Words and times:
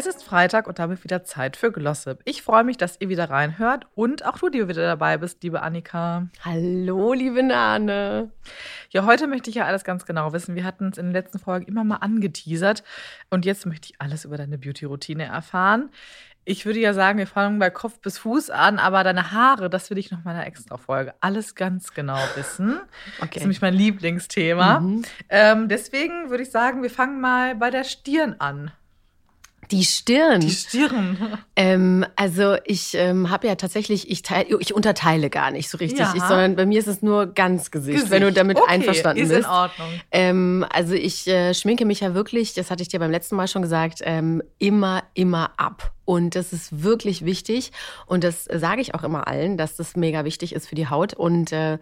Es 0.00 0.06
ist 0.06 0.24
Freitag 0.24 0.66
und 0.66 0.78
damit 0.78 1.04
wieder 1.04 1.24
Zeit 1.24 1.58
für 1.58 1.70
Glossip. 1.70 2.20
Ich 2.24 2.40
freue 2.40 2.64
mich, 2.64 2.78
dass 2.78 2.98
ihr 3.02 3.10
wieder 3.10 3.28
reinhört 3.28 3.86
und 3.94 4.24
auch 4.24 4.38
du, 4.38 4.48
die 4.48 4.66
wieder 4.66 4.86
dabei 4.86 5.18
bist, 5.18 5.42
liebe 5.42 5.60
Annika. 5.60 6.26
Hallo, 6.42 7.12
liebe 7.12 7.42
Nane. 7.42 8.30
Ja, 8.88 9.04
heute 9.04 9.26
möchte 9.26 9.50
ich 9.50 9.56
ja 9.56 9.66
alles 9.66 9.84
ganz 9.84 10.06
genau 10.06 10.32
wissen. 10.32 10.54
Wir 10.54 10.64
hatten 10.64 10.88
es 10.88 10.96
in 10.96 11.08
den 11.08 11.12
letzten 11.12 11.38
Folgen 11.38 11.66
immer 11.66 11.84
mal 11.84 11.96
angeteasert 11.96 12.82
und 13.28 13.44
jetzt 13.44 13.66
möchte 13.66 13.90
ich 13.90 14.00
alles 14.00 14.24
über 14.24 14.38
deine 14.38 14.56
Beauty-Routine 14.56 15.24
erfahren. 15.24 15.90
Ich 16.46 16.64
würde 16.64 16.80
ja 16.80 16.94
sagen, 16.94 17.18
wir 17.18 17.26
fangen 17.26 17.58
bei 17.58 17.68
Kopf 17.68 18.00
bis 18.00 18.16
Fuß 18.16 18.48
an, 18.48 18.78
aber 18.78 19.04
deine 19.04 19.32
Haare, 19.32 19.68
das 19.68 19.90
will 19.90 19.98
ich 19.98 20.10
noch 20.10 20.24
mal 20.24 20.30
in 20.30 20.38
einer 20.38 20.46
extra 20.46 20.78
Folge 20.78 21.12
alles 21.20 21.54
ganz 21.54 21.92
genau 21.92 22.18
wissen. 22.36 22.80
Okay. 23.18 23.28
Das 23.28 23.36
ist 23.36 23.42
nämlich 23.42 23.60
mein 23.60 23.74
Lieblingsthema. 23.74 24.80
Mhm. 24.80 25.02
Ähm, 25.28 25.68
deswegen 25.68 26.30
würde 26.30 26.42
ich 26.42 26.50
sagen, 26.50 26.82
wir 26.82 26.90
fangen 26.90 27.20
mal 27.20 27.54
bei 27.54 27.68
der 27.68 27.84
Stirn 27.84 28.36
an. 28.38 28.72
Die 29.70 29.84
Stirn. 29.84 30.40
Die 30.40 30.50
Stirn. 30.50 31.38
Ähm, 31.56 32.06
also 32.16 32.56
ich 32.64 32.94
ähm, 32.94 33.30
habe 33.30 33.46
ja 33.46 33.54
tatsächlich, 33.54 34.10
ich, 34.10 34.22
teil, 34.22 34.46
ich 34.60 34.74
unterteile 34.74 35.30
gar 35.30 35.50
nicht 35.50 35.68
so 35.68 35.78
richtig, 35.78 36.06
ich, 36.14 36.22
sondern 36.22 36.56
bei 36.56 36.66
mir 36.66 36.78
ist 36.78 36.88
es 36.88 37.02
nur 37.02 37.26
ganz 37.26 37.70
Gesicht, 37.70 37.96
Gesicht. 37.96 38.10
wenn 38.10 38.22
du 38.22 38.32
damit 38.32 38.56
okay, 38.56 38.70
einverstanden 38.70 39.22
ist 39.22 39.28
bist. 39.28 39.40
Ist 39.40 39.46
in 39.46 39.52
Ordnung. 39.52 39.88
Ähm, 40.10 40.66
also 40.70 40.94
ich 40.94 41.26
äh, 41.28 41.54
schminke 41.54 41.84
mich 41.84 42.00
ja 42.00 42.14
wirklich, 42.14 42.54
das 42.54 42.70
hatte 42.70 42.82
ich 42.82 42.88
dir 42.88 42.98
beim 42.98 43.10
letzten 43.10 43.36
Mal 43.36 43.46
schon 43.48 43.62
gesagt, 43.62 44.00
ähm, 44.02 44.42
immer, 44.58 45.02
immer 45.14 45.52
ab. 45.56 45.92
Und 46.04 46.34
das 46.34 46.52
ist 46.52 46.82
wirklich 46.82 47.24
wichtig. 47.24 47.72
Und 48.06 48.24
das 48.24 48.44
sage 48.44 48.80
ich 48.80 48.94
auch 48.94 49.04
immer 49.04 49.28
allen, 49.28 49.56
dass 49.56 49.76
das 49.76 49.96
mega 49.96 50.24
wichtig 50.24 50.54
ist 50.54 50.68
für 50.68 50.74
die 50.74 50.88
Haut. 50.88 51.14
Und 51.14 51.52
äh, 51.52 51.78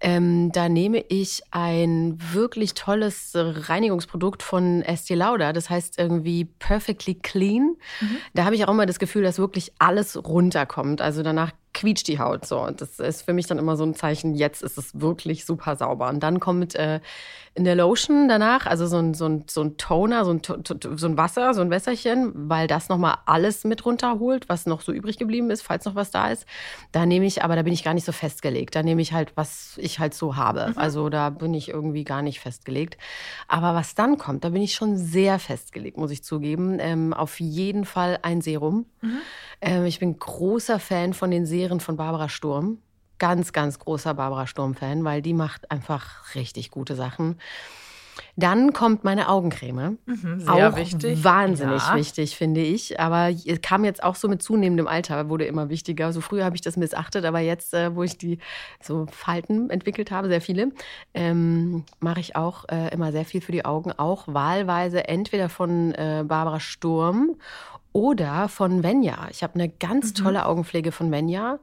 ähm, 0.00 0.52
da 0.52 0.68
nehme 0.68 1.04
ich 1.08 1.42
ein 1.50 2.18
wirklich 2.32 2.74
tolles 2.74 3.32
Reinigungsprodukt 3.34 4.42
von 4.42 4.82
Estee 4.82 5.14
Lauder. 5.14 5.52
Das 5.52 5.70
heißt 5.70 5.98
irgendwie 5.98 6.44
Perfectly 6.44 7.14
Clean. 7.14 7.76
Mhm. 8.00 8.16
Da 8.34 8.44
habe 8.44 8.54
ich 8.54 8.64
auch 8.64 8.70
immer 8.70 8.86
das 8.86 8.98
Gefühl, 8.98 9.22
dass 9.22 9.38
wirklich 9.38 9.72
alles 9.78 10.22
runterkommt. 10.22 11.00
Also 11.00 11.22
danach 11.22 11.52
quietscht 11.74 12.08
die 12.08 12.18
Haut 12.18 12.46
so. 12.46 12.60
Und 12.60 12.80
das 12.80 12.98
ist 12.98 13.22
für 13.22 13.32
mich 13.32 13.46
dann 13.46 13.58
immer 13.58 13.76
so 13.76 13.84
ein 13.84 13.94
Zeichen, 13.94 14.34
jetzt 14.34 14.62
ist 14.62 14.78
es 14.78 15.00
wirklich 15.00 15.44
super 15.44 15.76
sauber. 15.76 16.08
Und 16.08 16.22
dann 16.22 16.40
kommt 16.40 16.74
äh, 16.76 17.00
in 17.54 17.64
der 17.64 17.76
Lotion 17.76 18.28
danach, 18.28 18.66
also 18.66 18.86
so 18.86 18.96
ein, 18.96 19.14
so 19.14 19.26
ein, 19.26 19.44
so 19.48 19.62
ein 19.62 19.76
Toner, 19.76 20.24
so 20.24 20.32
ein, 20.32 20.40
so 20.42 21.06
ein 21.06 21.16
Wasser, 21.16 21.54
so 21.54 21.60
ein 21.60 21.70
Wässerchen, 21.70 22.32
weil 22.34 22.66
das 22.66 22.88
nochmal 22.88 23.18
alles 23.26 23.64
mit 23.64 23.84
runterholt, 23.84 24.48
was 24.48 24.66
noch 24.66 24.80
so 24.80 24.92
übrig 24.92 25.18
geblieben 25.18 25.50
ist, 25.50 25.62
falls 25.62 25.84
noch 25.84 25.94
was 25.94 26.10
da 26.10 26.28
ist. 26.28 26.46
Da 26.90 27.06
nehme 27.06 27.26
ich, 27.26 27.44
aber 27.44 27.54
da 27.54 27.62
bin 27.62 27.72
ich 27.72 27.84
gar 27.84 27.94
nicht 27.94 28.06
so 28.06 28.12
festgelegt. 28.12 28.74
Da 28.74 28.82
nehme 28.82 29.02
ich 29.02 29.12
halt, 29.12 29.32
was 29.36 29.78
ich 29.78 29.98
halt 29.98 30.14
so 30.14 30.36
habe. 30.36 30.70
Mhm. 30.70 30.78
Also 30.78 31.08
da 31.08 31.30
bin 31.30 31.54
ich 31.54 31.68
irgendwie 31.68 32.04
gar 32.04 32.22
nicht 32.22 32.40
festgelegt. 32.40 32.98
Aber 33.46 33.74
was 33.74 33.94
dann 33.94 34.18
kommt, 34.18 34.44
da 34.44 34.48
bin 34.48 34.62
ich 34.62 34.74
schon 34.74 34.96
sehr 34.96 35.38
festgelegt, 35.38 35.96
muss 35.96 36.10
ich 36.10 36.24
zugeben. 36.24 36.78
Ähm, 36.80 37.12
auf 37.12 37.38
jeden 37.40 37.84
Fall 37.84 38.18
ein 38.22 38.40
Serum. 38.40 38.86
Mhm. 39.00 39.18
Ähm, 39.64 39.86
ich 39.86 39.98
bin 39.98 40.18
großer 40.18 40.78
Fan 40.78 41.14
von 41.14 41.30
den 41.30 41.46
Serien 41.46 41.80
von 41.80 41.96
Barbara 41.96 42.28
Sturm. 42.28 42.78
Ganz, 43.18 43.52
ganz 43.52 43.78
großer 43.78 44.12
Barbara 44.12 44.46
Sturm-Fan, 44.46 45.04
weil 45.04 45.22
die 45.22 45.34
macht 45.34 45.70
einfach 45.70 46.34
richtig 46.34 46.70
gute 46.70 46.94
Sachen. 46.94 47.38
Dann 48.36 48.72
kommt 48.72 49.04
meine 49.04 49.28
Augencreme. 49.28 49.98
Mhm, 50.06 50.40
sehr 50.40 50.70
auch 50.70 50.76
wichtig. 50.76 51.24
Wahnsinnig 51.24 51.82
ja. 51.82 51.96
wichtig, 51.96 52.36
finde 52.36 52.60
ich. 52.60 53.00
Aber 53.00 53.30
kam 53.62 53.84
jetzt 53.84 54.02
auch 54.02 54.16
so 54.16 54.28
mit 54.28 54.42
zunehmendem 54.42 54.86
Alter, 54.86 55.28
wurde 55.28 55.46
immer 55.46 55.68
wichtiger. 55.68 56.12
So 56.12 56.20
früher 56.20 56.44
habe 56.44 56.56
ich 56.56 56.62
das 56.62 56.76
missachtet, 56.76 57.24
aber 57.24 57.40
jetzt, 57.40 57.74
äh, 57.74 57.94
wo 57.94 58.02
ich 58.02 58.18
die 58.18 58.38
so 58.80 59.06
Falten 59.10 59.70
entwickelt 59.70 60.10
habe, 60.10 60.28
sehr 60.28 60.40
viele, 60.40 60.72
ähm, 61.14 61.84
mache 62.00 62.20
ich 62.20 62.36
auch 62.36 62.68
äh, 62.68 62.92
immer 62.92 63.12
sehr 63.12 63.24
viel 63.24 63.40
für 63.40 63.52
die 63.52 63.64
Augen. 63.64 63.92
Auch 63.92 64.24
wahlweise 64.26 65.08
entweder 65.08 65.48
von 65.48 65.92
äh, 65.94 66.24
Barbara 66.26 66.60
Sturm 66.60 67.36
oder 67.94 68.50
von 68.50 68.82
Venya. 68.82 69.28
Ich 69.30 69.42
habe 69.42 69.54
eine 69.54 69.70
ganz 69.70 70.10
mhm. 70.10 70.24
tolle 70.24 70.46
Augenpflege 70.46 70.92
von 70.92 71.10
Venya 71.10 71.60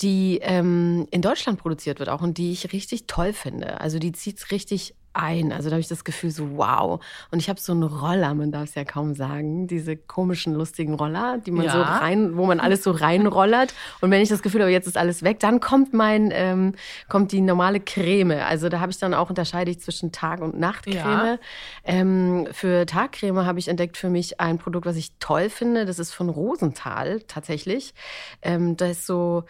die 0.00 0.40
ähm, 0.42 1.06
in 1.10 1.22
Deutschland 1.22 1.60
produziert 1.60 1.98
wird 1.98 2.08
auch 2.08 2.22
und 2.22 2.38
die 2.38 2.52
ich 2.52 2.72
richtig 2.72 3.06
toll 3.06 3.32
finde. 3.32 3.80
Also 3.80 3.98
die 3.98 4.12
zieht 4.12 4.38
es 4.38 4.50
richtig 4.50 4.94
ein. 5.14 5.52
Also 5.52 5.70
da 5.70 5.74
habe 5.74 5.80
ich 5.80 5.88
das 5.88 6.04
Gefühl 6.04 6.30
so, 6.30 6.56
wow. 6.56 7.00
Und 7.30 7.38
ich 7.38 7.48
habe 7.48 7.60
so 7.60 7.72
einen 7.72 7.82
Roller, 7.82 8.34
man 8.34 8.52
darf 8.52 8.64
es 8.64 8.74
ja 8.74 8.84
kaum 8.84 9.14
sagen, 9.14 9.66
diese 9.66 9.96
komischen, 9.96 10.54
lustigen 10.54 10.94
Roller, 10.94 11.38
die 11.38 11.50
man 11.50 11.66
ja. 11.66 11.72
so 11.72 11.80
rein, 11.80 12.36
wo 12.36 12.46
man 12.46 12.60
alles 12.60 12.82
so 12.82 12.90
reinrollert. 12.90 13.74
Und 14.00 14.10
wenn 14.10 14.20
ich 14.20 14.28
das 14.28 14.42
Gefühl 14.42 14.60
habe, 14.60 14.70
jetzt 14.70 14.86
ist 14.86 14.98
alles 14.98 15.22
weg, 15.22 15.40
dann 15.40 15.60
kommt 15.60 15.94
mein, 15.94 16.30
ähm, 16.32 16.74
kommt 17.08 17.32
die 17.32 17.40
normale 17.40 17.80
Creme. 17.80 18.32
Also 18.32 18.68
da 18.68 18.80
habe 18.80 18.92
ich 18.92 18.98
dann 18.98 19.14
auch 19.14 19.30
unterscheide 19.30 19.70
ich 19.70 19.80
zwischen 19.80 20.12
Tag- 20.12 20.40
und 20.40 20.58
Nachtcreme. 20.58 20.98
Ja. 21.04 21.38
Ähm, 21.84 22.48
für 22.52 22.86
Tagcreme 22.86 23.46
habe 23.46 23.58
ich 23.58 23.68
entdeckt 23.68 23.96
für 23.96 24.10
mich 24.10 24.40
ein 24.40 24.58
Produkt, 24.58 24.86
was 24.86 24.96
ich 24.96 25.12
toll 25.18 25.48
finde. 25.50 25.86
Das 25.86 25.98
ist 25.98 26.12
von 26.12 26.28
Rosenthal 26.28 27.20
tatsächlich. 27.28 27.94
Ähm, 28.42 28.76
das 28.76 28.90
ist 28.90 29.06
so 29.06 29.44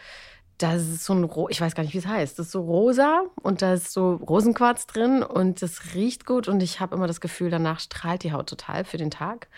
da 0.58 0.74
ist 0.74 1.04
so 1.04 1.14
ein, 1.14 1.28
ich 1.48 1.60
weiß 1.60 1.74
gar 1.74 1.82
nicht, 1.82 1.94
wie 1.94 1.98
es 1.98 2.06
heißt. 2.06 2.38
Das 2.38 2.46
ist 2.46 2.52
so 2.52 2.62
rosa 2.62 3.24
und 3.42 3.62
da 3.62 3.74
ist 3.74 3.92
so 3.92 4.14
Rosenquarz 4.14 4.86
drin 4.86 5.22
und 5.22 5.62
das 5.62 5.94
riecht 5.94 6.26
gut 6.26 6.48
und 6.48 6.62
ich 6.62 6.80
habe 6.80 6.94
immer 6.94 7.06
das 7.06 7.20
Gefühl, 7.20 7.50
danach 7.50 7.80
strahlt 7.80 8.22
die 8.22 8.32
Haut 8.32 8.48
total 8.48 8.84
für 8.84 8.96
den 8.96 9.10
Tag. 9.10 9.48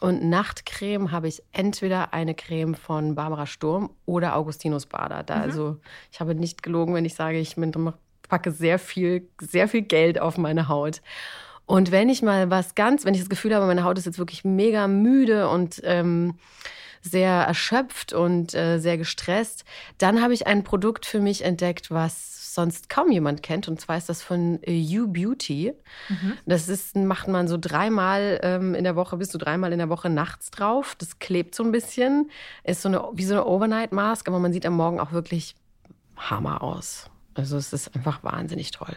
Und 0.00 0.24
Nachtcreme 0.24 1.12
habe 1.12 1.28
ich 1.28 1.42
entweder 1.52 2.12
eine 2.12 2.34
Creme 2.34 2.74
von 2.74 3.14
Barbara 3.14 3.46
Sturm 3.46 3.90
oder 4.04 4.34
Augustinus 4.34 4.86
Bader. 4.86 5.22
Da, 5.22 5.36
mhm. 5.36 5.42
Also 5.42 5.76
ich 6.10 6.18
habe 6.18 6.34
nicht 6.34 6.62
gelogen, 6.62 6.94
wenn 6.94 7.04
ich 7.04 7.14
sage, 7.14 7.38
ich 7.38 7.56
packe 8.28 8.50
sehr 8.50 8.78
viel, 8.78 9.28
sehr 9.40 9.68
viel 9.68 9.82
Geld 9.82 10.20
auf 10.20 10.38
meine 10.38 10.68
Haut. 10.68 11.02
Und 11.66 11.92
wenn 11.92 12.08
ich 12.08 12.22
mal 12.22 12.50
was 12.50 12.74
ganz, 12.74 13.04
wenn 13.04 13.14
ich 13.14 13.20
das 13.20 13.28
Gefühl 13.28 13.54
habe, 13.54 13.66
meine 13.66 13.84
Haut 13.84 13.96
ist 13.96 14.06
jetzt 14.06 14.18
wirklich 14.18 14.44
mega 14.44 14.88
müde 14.88 15.48
und 15.48 15.80
ähm, 15.84 16.34
sehr 17.02 17.32
erschöpft 17.32 18.12
und 18.12 18.54
äh, 18.54 18.78
sehr 18.78 18.96
gestresst. 18.96 19.64
Dann 19.98 20.22
habe 20.22 20.34
ich 20.34 20.46
ein 20.46 20.64
Produkt 20.64 21.04
für 21.04 21.20
mich 21.20 21.44
entdeckt, 21.44 21.90
was 21.90 22.54
sonst 22.54 22.88
kaum 22.88 23.10
jemand 23.10 23.42
kennt. 23.42 23.68
Und 23.68 23.80
zwar 23.80 23.96
ist 23.96 24.08
das 24.08 24.22
von 24.22 24.62
äh, 24.62 24.72
You 24.72 25.08
Beauty. 25.08 25.72
Mhm. 26.08 26.38
Das 26.46 26.68
ist, 26.68 26.94
macht 26.96 27.28
man 27.28 27.48
so 27.48 27.58
dreimal 27.58 28.40
ähm, 28.42 28.74
in 28.74 28.84
der 28.84 28.96
Woche, 28.96 29.16
bis 29.16 29.30
zu 29.30 29.38
dreimal 29.38 29.72
in 29.72 29.78
der 29.78 29.88
Woche 29.88 30.10
nachts 30.10 30.50
drauf. 30.50 30.94
Das 30.96 31.18
klebt 31.18 31.54
so 31.54 31.64
ein 31.64 31.72
bisschen. 31.72 32.30
Ist 32.64 32.82
so 32.82 32.88
eine, 32.88 33.04
wie 33.14 33.24
so 33.24 33.34
eine 33.34 33.46
Overnight 33.46 33.92
Mask, 33.92 34.28
aber 34.28 34.38
man 34.38 34.52
sieht 34.52 34.66
am 34.66 34.74
Morgen 34.74 35.00
auch 35.00 35.12
wirklich 35.12 35.54
Hammer 36.16 36.62
aus. 36.62 37.10
Also 37.34 37.56
es 37.56 37.72
ist 37.72 37.94
einfach 37.96 38.22
wahnsinnig 38.22 38.70
toll. 38.70 38.94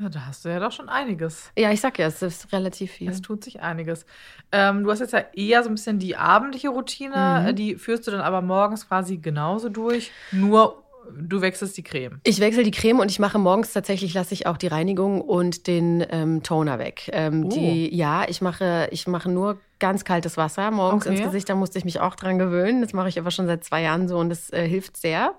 Ja, 0.00 0.08
da 0.08 0.26
hast 0.26 0.44
du 0.44 0.48
ja 0.48 0.60
doch 0.60 0.70
schon 0.70 0.88
einiges. 0.88 1.50
Ja, 1.58 1.72
ich 1.72 1.80
sag 1.80 1.98
ja, 1.98 2.06
es 2.06 2.22
ist 2.22 2.52
relativ 2.52 2.92
viel. 2.92 3.10
Es 3.10 3.20
tut 3.20 3.42
sich 3.42 3.60
einiges. 3.60 4.06
Ähm, 4.52 4.84
du 4.84 4.90
hast 4.90 5.00
jetzt 5.00 5.12
ja 5.12 5.24
eher 5.34 5.64
so 5.64 5.70
ein 5.70 5.74
bisschen 5.74 5.98
die 5.98 6.16
abendliche 6.16 6.68
Routine, 6.68 7.46
mhm. 7.48 7.56
die 7.56 7.74
führst 7.74 8.06
du 8.06 8.12
dann 8.12 8.20
aber 8.20 8.40
morgens 8.40 8.86
quasi 8.86 9.16
genauso 9.16 9.68
durch, 9.68 10.12
nur 10.30 10.84
du 11.12 11.40
wechselst 11.40 11.76
die 11.76 11.82
Creme. 11.82 12.20
Ich 12.24 12.40
wechsle 12.40 12.62
die 12.62 12.70
Creme 12.70 13.00
und 13.00 13.10
ich 13.10 13.18
mache 13.18 13.38
morgens 13.38 13.72
tatsächlich, 13.72 14.14
lasse 14.14 14.34
ich 14.34 14.46
auch 14.46 14.56
die 14.56 14.66
Reinigung 14.66 15.20
und 15.20 15.66
den 15.66 16.04
ähm, 16.10 16.42
Toner 16.42 16.78
weg. 16.78 17.10
Ähm, 17.12 17.46
oh. 17.46 17.48
die, 17.48 17.94
ja, 17.94 18.28
ich 18.28 18.40
mache, 18.40 18.88
ich 18.90 19.06
mache 19.06 19.30
nur 19.30 19.58
ganz 19.78 20.04
kaltes 20.04 20.36
Wasser 20.36 20.70
morgens 20.70 21.06
okay. 21.06 21.16
ins 21.16 21.24
Gesicht. 21.24 21.48
Da 21.48 21.54
musste 21.54 21.78
ich 21.78 21.84
mich 21.84 22.00
auch 22.00 22.14
dran 22.14 22.38
gewöhnen. 22.38 22.82
Das 22.82 22.92
mache 22.92 23.08
ich 23.08 23.18
aber 23.18 23.30
schon 23.30 23.46
seit 23.46 23.64
zwei 23.64 23.82
Jahren 23.82 24.08
so 24.08 24.18
und 24.18 24.28
das 24.28 24.52
äh, 24.52 24.66
hilft 24.66 24.96
sehr, 24.96 25.34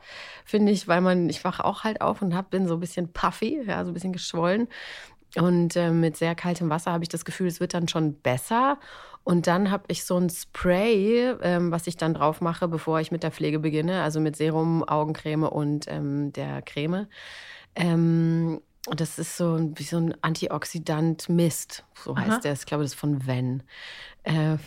finde 0.46 0.72
ich, 0.72 0.88
weil 0.88 1.02
man, 1.02 1.30
ich 1.30 1.44
wache 1.44 1.66
auch 1.66 1.84
halt 1.84 2.01
auf 2.01 2.22
und 2.22 2.36
hab, 2.36 2.50
bin 2.50 2.68
so 2.68 2.75
ein 2.75 2.80
bisschen 2.80 3.12
puffy, 3.12 3.62
ja, 3.66 3.84
so 3.84 3.91
ein 3.91 3.94
bisschen 3.94 4.13
geschwollen. 4.13 4.68
Und 5.36 5.75
äh, 5.75 5.91
mit 5.91 6.18
sehr 6.18 6.34
kaltem 6.36 6.69
Wasser 6.69 6.91
habe 6.91 7.03
ich 7.03 7.09
das 7.09 7.24
Gefühl, 7.24 7.47
es 7.47 7.59
wird 7.59 7.74
dann 7.74 7.88
schon 7.88 8.16
besser. 8.16 8.80
Und 9.29 9.45
dann 9.45 9.69
habe 9.69 9.83
ich 9.89 10.05
so 10.05 10.17
ein 10.17 10.27
Spray, 10.31 11.35
ähm, 11.43 11.71
was 11.71 11.85
ich 11.85 11.97
dann 11.97 12.15
drauf 12.15 12.41
mache, 12.41 12.67
bevor 12.67 12.99
ich 12.99 13.11
mit 13.11 13.21
der 13.21 13.29
Pflege 13.29 13.59
beginne, 13.59 14.01
also 14.01 14.19
mit 14.19 14.35
Serum, 14.35 14.83
Augencreme 14.83 15.43
und 15.43 15.85
ähm, 15.87 16.33
der 16.33 16.63
Creme. 16.63 17.05
Ähm, 17.75 18.59
das 18.89 19.19
ist 19.19 19.37
so 19.37 19.71
wie 19.75 19.83
so 19.83 19.97
ein 19.97 20.15
Antioxidant 20.23 21.29
Mist, 21.29 21.83
so 21.93 22.17
heißt 22.17 22.31
Aha. 22.31 22.39
der. 22.39 22.53
Ich 22.53 22.65
glaube, 22.65 22.83
das 22.83 22.93
ist 22.93 22.99
von 22.99 23.27
Ven. 23.27 23.61
Äh, 24.23 24.57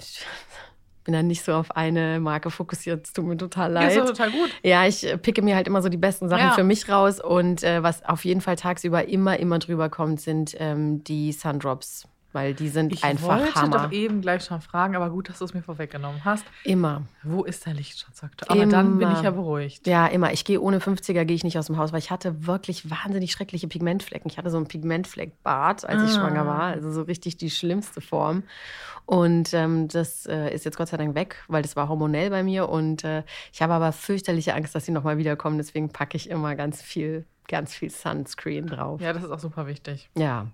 bin 1.02 1.12
dann 1.12 1.26
nicht 1.26 1.44
so 1.44 1.54
auf 1.54 1.72
eine 1.72 2.20
Marke 2.20 2.52
fokussiert. 2.52 3.04
Es 3.04 3.12
tut 3.12 3.24
mir 3.24 3.36
total 3.36 3.72
leid. 3.72 3.92
Ja, 3.92 4.02
ist 4.04 4.10
total 4.10 4.30
gut. 4.30 4.50
Ja, 4.62 4.86
ich 4.86 5.04
äh, 5.04 5.18
picke 5.18 5.42
mir 5.42 5.56
halt 5.56 5.66
immer 5.66 5.82
so 5.82 5.88
die 5.88 5.96
besten 5.96 6.28
Sachen 6.28 6.44
ja. 6.44 6.52
für 6.52 6.62
mich 6.62 6.88
raus. 6.88 7.18
Und 7.18 7.64
äh, 7.64 7.82
was 7.82 8.04
auf 8.04 8.24
jeden 8.24 8.40
Fall 8.40 8.54
tagsüber 8.54 9.08
immer, 9.08 9.40
immer 9.40 9.58
drüber 9.58 9.88
kommt, 9.88 10.20
sind 10.20 10.54
ähm, 10.60 11.02
die 11.02 11.32
Sundrops 11.32 12.06
weil 12.32 12.55
die 12.55 12.69
sind 12.69 12.93
Ich 12.93 13.05
einfach 13.05 13.40
wollte 13.40 13.55
Hammer. 13.55 13.79
doch 13.84 13.93
eben 13.93 14.20
gleich 14.20 14.44
schon 14.44 14.61
fragen, 14.61 14.96
aber 14.96 15.11
gut, 15.11 15.29
dass 15.29 15.38
du 15.38 15.44
es 15.44 15.55
mir 15.55 15.62
vorweggenommen 15.62 16.25
hast. 16.25 16.44
Immer. 16.64 17.02
Wo 17.23 17.44
ist 17.44 17.67
der 17.67 17.75
Lichtschutzfaktor? 17.75 18.50
Aber 18.50 18.67
dann 18.67 18.99
bin 18.99 19.08
Immer. 19.08 19.17
ich 19.19 19.23
ja 19.25 19.31
beruhigt. 19.31 19.87
Ja, 19.87 20.06
immer. 20.06 20.32
Ich 20.32 20.44
gehe 20.44 20.61
ohne 20.61 20.79
50er 20.81 21.25
gehe 21.25 21.37
ich 21.37 21.44
nicht 21.44 21.58
aus 21.58 21.67
dem 21.67 21.76
Haus, 21.76 21.93
weil 21.93 21.99
ich 22.00 22.11
hatte 22.11 22.46
wirklich 22.46 22.90
wahnsinnig 22.90 23.32
schreckliche 23.32 23.69
Pigmentflecken. 23.69 24.31
Ich 24.31 24.38
hatte 24.38 24.50
so 24.50 24.56
einen 24.56 24.67
Pigmentfleckbart, 24.69 25.84
als 25.84 26.02
ich 26.02 26.17
Ah. 26.17 26.20
schwanger 26.20 26.46
war. 26.46 26.62
Also 26.62 26.90
so 26.93 27.02
richtig 27.02 27.37
die 27.37 27.50
schlimmste 27.50 28.00
Form. 28.00 28.43
Und 29.05 29.52
ähm, 29.52 29.88
das 29.88 30.26
äh, 30.26 30.55
ist 30.55 30.64
jetzt 30.64 30.76
Gott 30.76 30.88
sei 30.88 30.96
Dank 30.96 31.14
weg, 31.14 31.43
weil 31.49 31.62
das 31.62 31.75
war 31.76 31.88
hormonell 31.88 32.31
bei 32.31 32.43
mir. 32.43 32.69
Und 32.69 33.05
äh, 33.05 33.25
ich 33.52 33.61
habe 33.61 33.73
aber 33.75 33.93
fürchterliche 33.93 34.55
Angst, 34.55 34.75
dass 34.75 34.84
sie 34.87 34.93
nochmal 34.93 35.19
wiederkommen. 35.19 35.58
Deswegen 35.58 35.90
packe 35.90 36.17
ich 36.17 36.31
immer 36.31 36.55
ganz 36.55 36.81
viel, 36.82 37.26
ganz 37.49 37.75
viel 37.75 37.90
Sunscreen 37.90 38.67
drauf. 38.69 39.00
Ja, 39.00 39.12
das 39.12 39.25
ist 39.25 39.31
auch 39.31 39.40
super 39.40 39.67
wichtig. 39.67 40.08
Ja. 40.17 40.46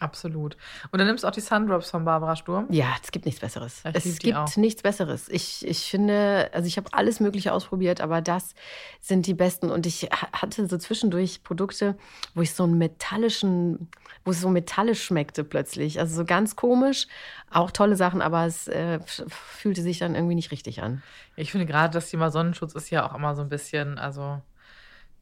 Absolut. 0.00 0.56
Und 0.90 0.98
dann 0.98 1.06
nimmst 1.06 1.22
du 1.22 1.28
auch 1.28 1.32
die 1.32 1.40
Sundrops 1.40 1.90
von 1.90 2.04
Barbara 2.04 2.34
Sturm. 2.34 2.66
Ja, 2.70 2.88
es 3.02 3.12
gibt 3.12 3.24
nichts 3.24 3.40
Besseres. 3.40 3.82
Ich 3.94 4.06
es 4.06 4.18
gibt 4.18 4.36
auch. 4.36 4.56
nichts 4.56 4.82
Besseres. 4.82 5.28
Ich, 5.28 5.64
ich 5.66 5.88
finde, 5.90 6.50
also 6.52 6.66
ich 6.66 6.76
habe 6.76 6.88
alles 6.92 7.20
Mögliche 7.20 7.52
ausprobiert, 7.52 8.00
aber 8.00 8.20
das 8.20 8.54
sind 9.00 9.26
die 9.26 9.34
besten. 9.34 9.70
Und 9.70 9.86
ich 9.86 10.02
ha- 10.10 10.32
hatte 10.32 10.66
so 10.66 10.76
zwischendurch 10.76 11.44
Produkte, 11.44 11.96
wo 12.34 12.42
ich 12.42 12.52
so 12.52 12.64
einen 12.64 12.78
metallischen, 12.78 13.88
wo 14.24 14.32
es 14.32 14.40
so 14.40 14.48
metallisch 14.48 15.02
schmeckte 15.04 15.44
plötzlich. 15.44 16.00
Also 16.00 16.16
so 16.16 16.24
ganz 16.24 16.56
komisch. 16.56 17.06
Auch 17.50 17.70
tolle 17.70 17.94
Sachen, 17.96 18.22
aber 18.22 18.46
es 18.46 18.66
äh, 18.68 18.98
fühlte 19.28 19.82
sich 19.82 19.98
dann 19.98 20.14
irgendwie 20.16 20.34
nicht 20.34 20.50
richtig 20.50 20.82
an. 20.82 21.02
Ich 21.36 21.52
finde 21.52 21.66
gerade 21.66 21.92
das 21.92 22.10
Thema 22.10 22.30
Sonnenschutz 22.30 22.74
ist 22.74 22.90
ja 22.90 23.08
auch 23.08 23.14
immer 23.14 23.34
so 23.36 23.42
ein 23.42 23.48
bisschen, 23.48 23.98
also 23.98 24.40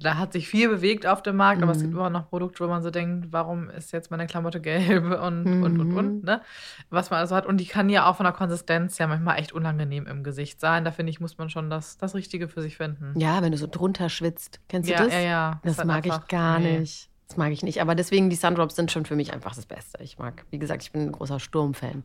da 0.03 0.17
hat 0.17 0.33
sich 0.33 0.49
viel 0.49 0.69
bewegt 0.69 1.07
auf 1.07 1.23
dem 1.23 1.37
Markt, 1.37 1.63
aber 1.63 1.73
es 1.73 1.79
Mhm. 1.79 1.83
gibt 1.83 1.95
immer 1.95 2.11
noch 2.11 2.29
Produkte, 2.31 2.65
wo 2.65 2.69
man 2.69 2.83
so 2.83 2.91
denkt, 2.91 3.29
warum 3.33 3.69
ist 3.71 3.93
jetzt 3.93 4.11
meine 4.11 4.27
Klamotte 4.27 4.61
gelb 4.61 5.05
und, 5.23 5.47
und, 5.47 5.63
und, 5.63 5.89
Mhm. 5.89 5.97
und, 5.97 6.25
ne? 6.25 6.41
Was 6.89 7.11
man 7.11 7.21
also 7.21 7.37
hat. 7.37 7.47
Und 7.47 7.59
die 7.59 7.67
kann 7.67 7.89
ja 7.91 8.07
auch 8.09 8.17
von 8.17 8.25
der 8.25 8.33
Konsistenz 8.33 8.99
ja 8.99 9.07
manchmal 9.07 9.39
echt 9.39 9.53
unangenehm 9.53 10.07
im 10.07 10.25
Gesicht 10.25 10.59
sein. 10.61 10.85
Da 10.85 10.91
finde 10.91 11.11
ich, 11.11 11.21
muss 11.21 11.39
man 11.39 11.51
schon 11.51 11.71
das, 11.71 11.99
das 11.99 12.15
Richtige 12.15 12.49
für 12.49 12.63
sich 12.63 12.77
finden. 12.77 13.19
Ja, 13.19 13.43
wenn 13.43 13.53
du 13.53 13.59
so 13.59 13.67
drunter 13.71 14.09
schwitzt. 14.09 14.61
Kennst 14.69 14.89
du 14.89 14.95
ja, 14.95 15.05
das? 15.05 15.13
ja, 15.13 15.21
ja. 15.21 15.61
Das 15.65 15.79
halt 15.79 15.87
mag 15.87 16.07
ich 16.07 16.13
einfach- 16.13 16.29
gar 16.29 16.59
nee. 16.59 16.79
nicht. 16.81 17.09
Das 17.29 17.37
mag 17.37 17.53
ich 17.53 17.63
nicht. 17.63 17.81
Aber 17.81 17.95
deswegen, 17.95 18.29
die 18.31 18.37
Sundrops 18.37 18.75
sind 18.75 18.91
schon 18.91 19.05
für 19.05 19.15
mich 19.15 19.33
einfach 19.33 19.55
das 19.55 19.65
Beste. 19.67 20.03
Ich 20.03 20.19
mag, 20.19 20.45
wie 20.51 20.59
gesagt, 20.59 20.83
ich 20.83 20.91
bin 20.91 21.03
ein 21.03 21.13
großer 21.13 21.39
Sturmfan. 21.39 22.03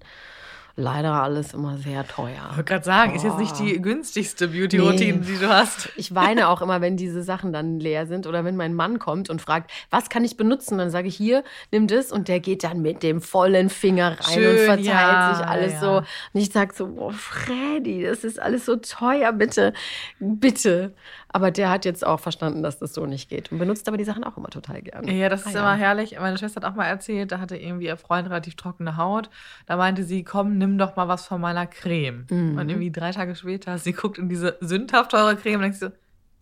Leider 0.78 1.14
alles 1.24 1.54
immer 1.54 1.78
sehr 1.78 2.06
teuer. 2.06 2.48
Ich 2.52 2.58
wollte 2.58 2.64
gerade 2.66 2.84
sagen, 2.84 3.16
ist 3.16 3.24
jetzt 3.24 3.38
nicht 3.38 3.56
Oh. 3.58 3.64
die 3.64 3.82
günstigste 3.82 4.50
Beauty-Routine, 4.50 5.20
Nee. 5.20 5.26
die 5.26 5.38
du 5.38 5.48
hast. 5.48 5.90
Ich 5.96 6.14
weine 6.14 6.50
auch 6.50 6.62
immer, 6.62 6.82
wenn 6.82 6.98
diese 6.98 7.24
Sachen 7.24 7.54
dann 7.54 7.80
leer 7.80 8.08
sind 8.08 8.28
oder 8.28 8.44
wenn 8.44 8.58
mein 8.58 8.74
Mann 8.74 9.00
kommt 9.00 9.30
und 9.30 9.42
fragt, 9.42 9.72
was 9.90 10.10
kann 10.10 10.26
ich 10.26 10.36
benutzen? 10.36 10.78
Dann 10.78 10.90
sage 10.90 11.08
ich 11.08 11.16
hier, 11.16 11.46
nimm 11.72 11.88
das 11.88 12.12
und 12.12 12.28
der 12.28 12.42
geht 12.42 12.66
dann 12.66 12.82
mit 12.82 13.04
dem 13.04 13.22
vollen 13.22 13.70
Finger 13.70 14.18
rein 14.20 14.34
Schön, 14.34 14.52
und 14.52 14.66
verteilt 14.66 14.86
ja, 14.86 15.36
sich 15.36 15.46
alles 15.46 15.74
ja. 15.74 15.80
so. 15.80 15.98
Und 15.98 16.42
ich 16.42 16.52
sage 16.52 16.74
so, 16.76 16.88
boah, 16.88 17.14
Freddy, 17.14 18.04
das 18.04 18.26
ist 18.26 18.42
alles 18.42 18.66
so 18.66 18.76
teuer, 18.76 19.32
bitte, 19.32 19.72
bitte. 20.20 20.94
Aber 21.30 21.52
der 21.52 21.70
hat 21.70 21.84
jetzt 21.86 22.06
auch 22.06 22.20
verstanden, 22.20 22.64
dass 22.64 22.80
das 22.80 22.94
so 22.94 23.06
nicht 23.06 23.30
geht 23.30 23.52
und 23.52 23.60
benutzt 23.60 23.88
aber 23.88 23.98
die 23.98 24.04
Sachen 24.06 24.24
auch 24.24 24.38
immer 24.38 24.50
total 24.50 24.82
gerne. 24.82 25.12
Ja, 25.12 25.28
das 25.28 25.46
ist 25.46 25.56
Ah, 25.56 25.60
immer 25.60 25.74
herrlich. 25.76 26.18
Meine 26.20 26.38
Schwester 26.38 26.62
hat 26.62 26.72
auch 26.72 26.76
mal 26.76 26.86
erzählt, 26.86 27.32
da 27.32 27.40
hatte 27.40 27.58
irgendwie 27.58 27.86
ihr 27.88 27.98
Freund 27.98 28.28
relativ 28.30 28.56
trockene 28.56 28.96
Haut. 28.98 29.30
Da 29.66 29.76
meinte 29.76 30.04
sie, 30.04 30.24
komm, 30.24 30.58
nimm 30.58 30.78
doch 30.78 30.96
mal 30.96 31.08
was 31.08 31.26
von 31.26 31.42
meiner 31.42 31.68
Creme. 31.68 32.26
Mhm. 32.30 32.58
Und 32.58 32.70
irgendwie 32.70 32.92
drei 32.92 33.12
Tage 33.12 33.36
später, 33.36 33.78
sie 33.78 33.94
guckt 33.94 34.18
in 34.18 34.30
diese 34.30 34.58
sündhaft 34.62 35.12
teure 35.12 35.36
Creme 35.36 35.56
und 35.56 35.62
denkt 35.64 35.78
so, 35.78 35.90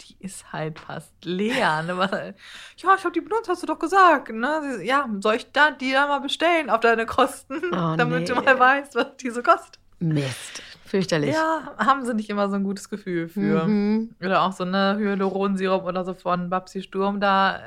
die 0.02 0.16
ist 0.20 0.52
halt 0.52 0.80
fast 0.80 1.14
leer. 1.24 1.82
Ne? 1.84 2.36
Ja, 2.78 2.96
ich 2.96 3.04
habe 3.04 3.12
die 3.14 3.22
benutzt, 3.22 3.48
hast 3.48 3.64
du 3.64 3.68
doch 3.68 3.80
gesagt. 3.80 4.32
Ne? 4.34 4.78
Sie 4.80 4.86
ja, 4.86 5.08
soll 5.22 5.36
ich 5.36 5.52
da, 5.54 5.72
die 5.72 5.92
da 5.94 6.08
mal 6.08 6.20
bestellen 6.20 6.70
auf 6.70 6.82
deine 6.82 7.06
Kosten, 7.06 7.62
Oh, 7.72 7.96
damit 7.98 8.28
du 8.28 8.36
nee. 8.36 8.42
mal 8.42 8.60
weißt, 8.60 8.96
was 8.96 9.16
die 9.18 9.30
so 9.30 9.42
kostet. 9.42 9.80
Mist. 10.00 10.62
Fürchterlich. 10.94 11.34
Ja, 11.34 11.72
haben 11.80 12.06
sie 12.06 12.14
nicht 12.14 12.30
immer 12.30 12.50
so 12.50 12.56
ein 12.56 12.64
gutes 12.64 12.88
Gefühl 12.88 13.28
für. 13.28 13.66
Mhm. 13.66 14.14
Oder 14.24 14.44
auch 14.44 14.52
so 14.52 14.64
eine 14.64 14.96
Hyaluronsirup 15.00 15.86
oder 15.86 16.06
so 16.06 16.14
von 16.14 16.52
Babsi 16.52 16.84
Sturm 16.84 17.20
da. 17.20 17.56
äh, 17.56 17.60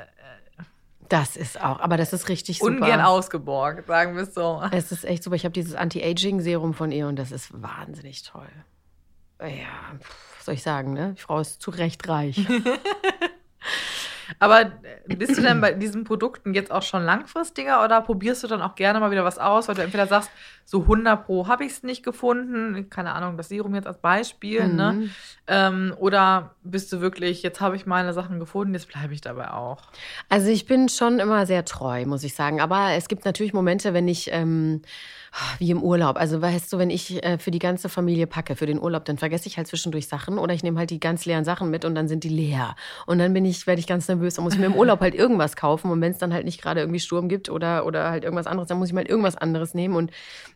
Das 1.09 1.35
ist 1.35 1.61
auch, 1.61 1.81
aber 1.81 1.97
das 1.97 2.13
ist 2.13 2.29
richtig 2.29 2.59
super. 2.59 2.71
Ungern 2.71 3.01
ausgeborgt, 3.01 3.85
sagen 3.87 4.15
wir 4.15 4.23
es 4.23 4.33
so. 4.33 4.61
Es 4.71 4.93
ist 4.93 5.03
echt 5.03 5.23
super. 5.23 5.35
Ich 5.35 5.43
habe 5.43 5.51
dieses 5.51 5.75
Anti-Aging-Serum 5.75 6.73
von 6.73 6.93
ihr 6.93 7.09
und 7.09 7.17
das 7.19 7.33
ist 7.33 7.49
wahnsinnig 7.61 8.23
toll. 8.23 8.47
Ja, 9.41 9.97
pf, 9.99 10.35
was 10.37 10.45
soll 10.45 10.53
ich 10.55 10.63
sagen, 10.63 10.93
ne? 10.93 11.13
Die 11.17 11.21
Frau 11.21 11.39
ist 11.41 11.61
zu 11.61 11.69
Recht 11.71 12.07
reich. 12.07 12.47
Aber 14.39 14.61
äh, 14.61 15.15
bist 15.15 15.37
du 15.37 15.41
denn 15.41 15.61
bei 15.61 15.73
diesen 15.73 16.03
Produkten 16.03 16.53
jetzt 16.53 16.71
auch 16.71 16.83
schon 16.83 17.03
langfristiger 17.03 17.83
oder 17.83 18.01
probierst 18.01 18.43
du 18.43 18.47
dann 18.47 18.61
auch 18.61 18.75
gerne 18.75 18.99
mal 18.99 19.11
wieder 19.11 19.23
was 19.23 19.37
aus, 19.37 19.67
weil 19.67 19.75
du 19.75 19.83
entweder 19.83 20.07
sagst, 20.07 20.29
so 20.69 20.81
100 20.81 21.25
pro 21.25 21.47
habe 21.47 21.63
ich 21.63 21.71
es 21.71 21.83
nicht 21.83 22.03
gefunden, 22.03 22.89
keine 22.89 23.13
Ahnung, 23.13 23.37
das 23.37 23.47
Serum 23.47 23.73
jetzt 23.73 23.87
als 23.87 23.99
Beispiel, 23.99 24.67
ne? 24.67 24.93
Mhm. 24.93 25.09
Ähm, 25.47 25.93
oder 25.97 26.55
bist 26.63 26.91
du 26.91 26.99
wirklich, 26.99 27.41
jetzt 27.41 27.61
habe 27.61 27.77
ich 27.77 27.85
meine 27.85 28.11
Sachen 28.11 28.37
gefunden, 28.37 28.73
jetzt 28.73 28.89
bleibe 28.89 29.13
ich 29.13 29.21
dabei 29.21 29.51
auch. 29.51 29.83
Also 30.27 30.49
ich 30.49 30.65
bin 30.65 30.89
schon 30.89 31.19
immer 31.19 31.45
sehr 31.45 31.63
treu, 31.63 32.05
muss 32.05 32.23
ich 32.23 32.35
sagen. 32.35 32.59
Aber 32.59 32.91
es 32.91 33.07
gibt 33.07 33.23
natürlich 33.23 33.53
Momente, 33.53 33.93
wenn 33.93 34.09
ich, 34.09 34.29
ähm, 34.33 34.81
wie 35.59 35.71
im 35.71 35.81
Urlaub, 35.81 36.17
also 36.17 36.41
weißt 36.41 36.73
du, 36.73 36.77
wenn 36.79 36.89
ich 36.89 37.23
äh, 37.23 37.37
für 37.37 37.51
die 37.51 37.59
ganze 37.59 37.87
Familie 37.87 38.27
packe, 38.27 38.57
für 38.57 38.65
den 38.65 38.81
Urlaub, 38.81 39.05
dann 39.05 39.17
vergesse 39.17 39.47
ich 39.47 39.55
halt 39.55 39.67
zwischendurch 39.67 40.07
Sachen 40.07 40.37
oder 40.37 40.53
ich 40.53 40.63
nehme 40.63 40.79
halt 40.79 40.89
die 40.89 40.99
ganz 40.99 41.25
leeren 41.25 41.45
Sachen 41.45 41.69
mit 41.69 41.85
und 41.85 41.95
dann 41.95 42.09
sind 42.09 42.25
die 42.25 42.29
leer. 42.29 42.75
Und 43.05 43.19
dann 43.19 43.33
bin 43.33 43.45
ich, 43.45 43.67
werde 43.67 43.79
ich 43.79 43.87
ganz 43.87 44.07
nervös 44.09 44.16
und 44.19 44.43
muss 44.43 44.57
mir 44.57 44.65
im 44.65 44.75
Urlaub 44.75 44.99
halt 45.01 45.15
irgendwas 45.15 45.55
kaufen. 45.55 45.91
Und 45.91 46.01
wenn 46.01 46.11
es 46.11 46.17
dann 46.17 46.33
halt 46.33 46.45
nicht 46.45 46.61
gerade 46.61 46.79
irgendwie 46.81 46.99
Sturm 46.99 47.27
gibt 47.29 47.49
oder, 47.49 47.85
oder 47.85 48.09
halt 48.09 48.23
irgendwas 48.23 48.47
anderes, 48.47 48.67
dann 48.69 48.77
muss 48.79 48.87
ich 48.89 48.93
mal 48.93 49.05
irgendwas 49.05 49.35
anderes 49.35 49.73
nehmen. 49.73 49.95
Und 49.95 50.11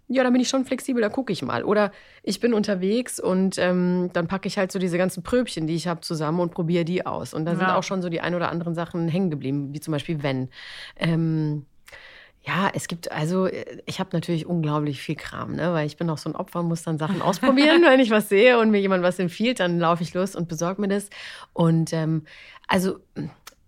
ja, 0.07 0.23
dann 0.23 0.33
bin 0.33 0.41
ich 0.41 0.49
schon 0.49 0.65
flexibel, 0.65 1.01
da 1.01 1.09
gucke 1.09 1.31
ich 1.31 1.41
mal. 1.41 1.63
Oder 1.63 1.91
ich 2.23 2.39
bin 2.39 2.53
unterwegs 2.53 3.19
und 3.19 3.57
ähm, 3.57 4.09
dann 4.13 4.27
packe 4.27 4.47
ich 4.47 4.57
halt 4.57 4.71
so 4.71 4.79
diese 4.79 4.97
ganzen 4.97 5.23
Pröbchen, 5.23 5.67
die 5.67 5.75
ich 5.75 5.87
habe, 5.87 6.01
zusammen 6.01 6.39
und 6.39 6.51
probiere 6.53 6.85
die 6.85 7.05
aus. 7.05 7.33
Und 7.33 7.45
da 7.45 7.55
sind 7.55 7.67
Ja. 7.67 7.77
auch 7.77 7.83
schon 7.83 8.01
so 8.01 8.09
die 8.09 8.21
ein 8.21 8.35
oder 8.35 8.49
anderen 8.49 8.75
Sachen 8.75 9.07
hängen 9.07 9.29
geblieben, 9.29 9.73
wie 9.73 9.79
zum 9.79 9.91
Beispiel 9.93 10.21
wenn. 10.23 10.49
Ähm, 10.97 11.65
ja, 12.43 12.71
es 12.73 12.87
gibt 12.87 13.11
also, 13.11 13.47
ich 13.85 13.99
habe 13.99 14.09
natürlich 14.13 14.47
unglaublich 14.47 14.99
viel 14.99 15.15
Kram, 15.15 15.55
ne? 15.55 15.73
weil 15.73 15.85
ich 15.85 15.97
bin 15.97 16.09
auch 16.09 16.17
so 16.17 16.27
ein 16.27 16.35
Opfer 16.35 16.61
und 16.61 16.69
muss 16.69 16.81
dann 16.81 16.97
Sachen 16.97 17.21
ausprobieren. 17.21 17.83
Wenn 17.83 17.99
ich 17.99 18.09
was 18.09 18.29
sehe 18.29 18.57
und 18.57 18.71
mir 18.71 18.79
jemand 18.81 19.03
was 19.03 19.19
empfiehlt, 19.19 19.59
dann 19.59 19.77
laufe 19.79 20.01
ich 20.01 20.15
los 20.15 20.35
und 20.35 20.47
besorge 20.47 20.81
mir 20.81 20.87
das. 20.87 21.11
Und 21.53 21.93
ähm, 21.93 22.23
also 22.67 22.97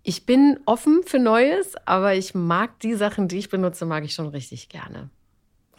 ich 0.04 0.26
bin 0.26 0.60
offen 0.66 1.02
für 1.04 1.20
Neues, 1.20 1.76
aber 1.86 2.14
ich 2.14 2.36
mag 2.36 2.80
die 2.80 2.94
Sachen, 2.94 3.30
die 3.30 3.40
ich 3.40 3.50
benutze, 3.50 3.86
mag 3.86 4.04
ich 4.04 4.14
schon 4.14 4.28
richtig 4.28 4.70
gerne. 4.70 5.10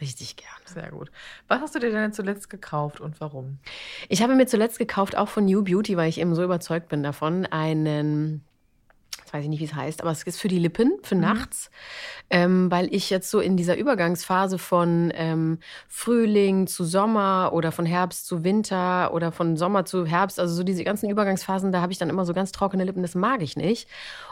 Richtig 0.01 0.35
gerne. 0.35 0.51
Sehr 0.65 0.91
gut. 0.91 1.09
Was 1.47 1.61
hast 1.61 1.75
du 1.75 1.79
dir 1.79 1.91
denn 1.91 2.11
zuletzt 2.11 2.49
gekauft 2.49 2.99
und 2.99 3.21
warum? 3.21 3.59
Ich 4.09 4.21
habe 4.21 4.35
mir 4.35 4.45
zuletzt 4.45 4.77
gekauft, 4.77 5.15
auch 5.15 5.29
von 5.29 5.45
New 5.45 5.63
Beauty, 5.63 5.95
weil 5.95 6.09
ich 6.09 6.19
eben 6.19 6.35
so 6.35 6.43
überzeugt 6.43 6.89
bin 6.89 7.01
davon, 7.03 7.45
einen, 7.45 8.43
weiß 9.35 9.43
ich 9.43 9.49
nicht, 9.49 9.59
wie 9.59 9.65
es 9.65 9.75
heißt, 9.75 10.01
aber 10.01 10.11
es 10.11 10.23
ist 10.23 10.39
für 10.39 10.47
die 10.47 10.59
Lippen, 10.59 10.93
für 11.03 11.15
nachts, 11.15 11.69
ähm, 12.29 12.71
weil 12.71 12.93
ich 12.93 13.09
jetzt 13.09 13.29
so 13.29 13.39
in 13.41 13.57
dieser 13.57 13.77
Übergangsphase 13.77 14.57
von 14.57 15.11
ähm, 15.13 15.59
Frühling 15.89 16.67
zu 16.67 16.85
Sommer 16.85 17.51
oder 17.53 17.71
von 17.71 17.85
Herbst 17.85 18.27
zu 18.27 18.43
Winter 18.45 19.13
oder 19.13 19.31
von 19.33 19.57
Sommer 19.57 19.83
zu 19.83 20.05
Herbst, 20.05 20.39
also 20.39 20.53
so 20.55 20.63
diese 20.63 20.85
ganzen 20.85 21.09
Übergangsphasen, 21.09 21.71
da 21.73 21.81
habe 21.81 21.91
ich 21.91 21.97
dann 21.97 22.09
immer 22.09 22.25
so 22.25 22.33
ganz 22.33 22.53
trockene 22.53 22.85
Lippen, 22.85 23.01
das 23.01 23.15
mag 23.15 23.41
ich 23.41 23.57
nicht. 23.57 23.89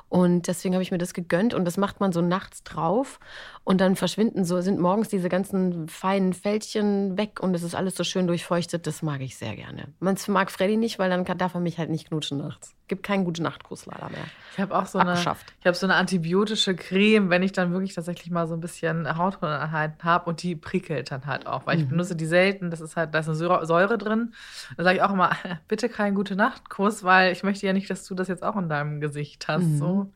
Und 0.10 0.48
deswegen 0.48 0.75
habe 0.75 0.83
ich 0.83 0.91
mir 0.91 1.00
das 1.00 1.13
gegönnt 1.13 1.53
und 1.53 1.65
das 1.65 1.77
macht 1.77 2.00
man 2.00 2.12
so 2.12 2.22
nachts 2.22 2.63
drauf 2.63 3.19
und 3.65 3.79
dann 3.79 3.96
verschwinden 3.96 4.43
so, 4.43 4.60
sind 4.60 4.79
morgens 4.79 5.08
diese 5.08 5.29
ganzen 5.29 5.88
feinen 5.88 6.34
Fältchen 6.34 7.17
weg 7.17 7.39
und 7.39 7.55
es 7.55 7.63
ist 7.63 7.75
alles 7.75 7.96
so 7.96 8.03
schön 8.03 8.27
durchfeuchtet. 8.27 8.86
Das 8.88 9.01
mag 9.01 9.22
ich 9.22 9.38
sehr 9.38 9.55
gerne. 9.55 9.88
Man 10.00 10.17
mag 10.27 10.51
Freddy 10.51 10.75
nicht, 10.75 11.00
weil 11.00 11.10
dann 11.10 11.24
kann, 11.24 11.38
darf 11.38 11.53
er 11.53 11.62
mich 11.62 11.77
halt 11.77 11.89
nicht 11.89 12.10
knutschen 12.10 12.39
nachts. 12.39 12.75
Gibt 12.89 13.03
keinen 13.03 13.24
gute 13.24 13.41
Nachtkuss 13.41 13.86
leider 13.86 14.10
mehr. 14.10 14.25
Ich 14.51 14.60
habe 14.60 14.77
auch 14.77 14.86
so 14.86 15.00
eine, 15.00 15.13
ich 15.13 15.65
habe 15.65 15.75
so 15.77 15.86
eine 15.86 15.96
antibiotische 15.96 16.75
Creme, 16.75 17.29
wenn 17.29 17.41
ich 17.41 17.53
dann 17.53 17.72
wirklich 17.72 17.93
tatsächlich 17.93 18.29
mal 18.32 18.48
so 18.48 18.53
ein 18.53 18.60
bisschen 18.60 19.17
Hautunreinheiten 19.17 20.03
habe 20.03 20.29
und 20.29 20.43
die 20.43 20.55
prickelt 20.58 21.10
dann 21.12 21.25
halt 21.25 21.48
auch, 21.48 21.65
weil 21.65 21.77
ich 21.79 21.86
Mhm. 21.86 21.89
benutze 21.89 22.15
die 22.17 22.25
selten. 22.25 22.70
Das 22.70 22.82
ist 22.82 22.98
halt, 22.98 23.13
da 23.15 23.20
ist 23.20 23.27
eine 23.27 23.36
Säure, 23.36 23.65
Säure 23.65 23.98
drin. 23.98 24.34
Da 24.75 24.84
sage 24.84 24.98
ich 24.98 25.01
auch 25.03 25.12
immer, 25.13 25.32
bitte 25.70 25.88
keinen 25.88 26.15
gute 26.15 26.36
Nachtkuss, 26.36 27.03
weil 27.05 27.32
ich 27.32 27.43
möchte 27.43 27.65
ja 27.65 27.72
nicht, 27.74 27.89
dass 27.89 28.05
du 28.05 28.13
das 28.13 28.27
jetzt 28.27 28.43
auch 28.43 28.58
in 28.58 28.67
deinem 28.67 29.00
Gesicht 29.00 29.48
hast. 29.48 29.63
Mhm. 29.63 29.77
So. 29.77 30.12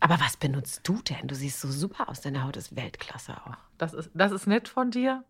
Aber 0.00 0.18
was 0.20 0.36
benutzt 0.36 0.80
du 0.84 1.00
denn? 1.02 1.26
Du 1.26 1.34
siehst 1.34 1.60
so 1.60 1.68
super 1.68 2.08
aus. 2.08 2.20
Deine 2.20 2.44
Haut 2.44 2.56
ist 2.56 2.76
Weltklasse 2.76 3.32
auch. 3.32 3.56
Das 3.78 3.94
ist, 3.94 4.10
das 4.14 4.32
ist 4.32 4.46
nett 4.46 4.68
von 4.68 4.90
dir. 4.90 5.24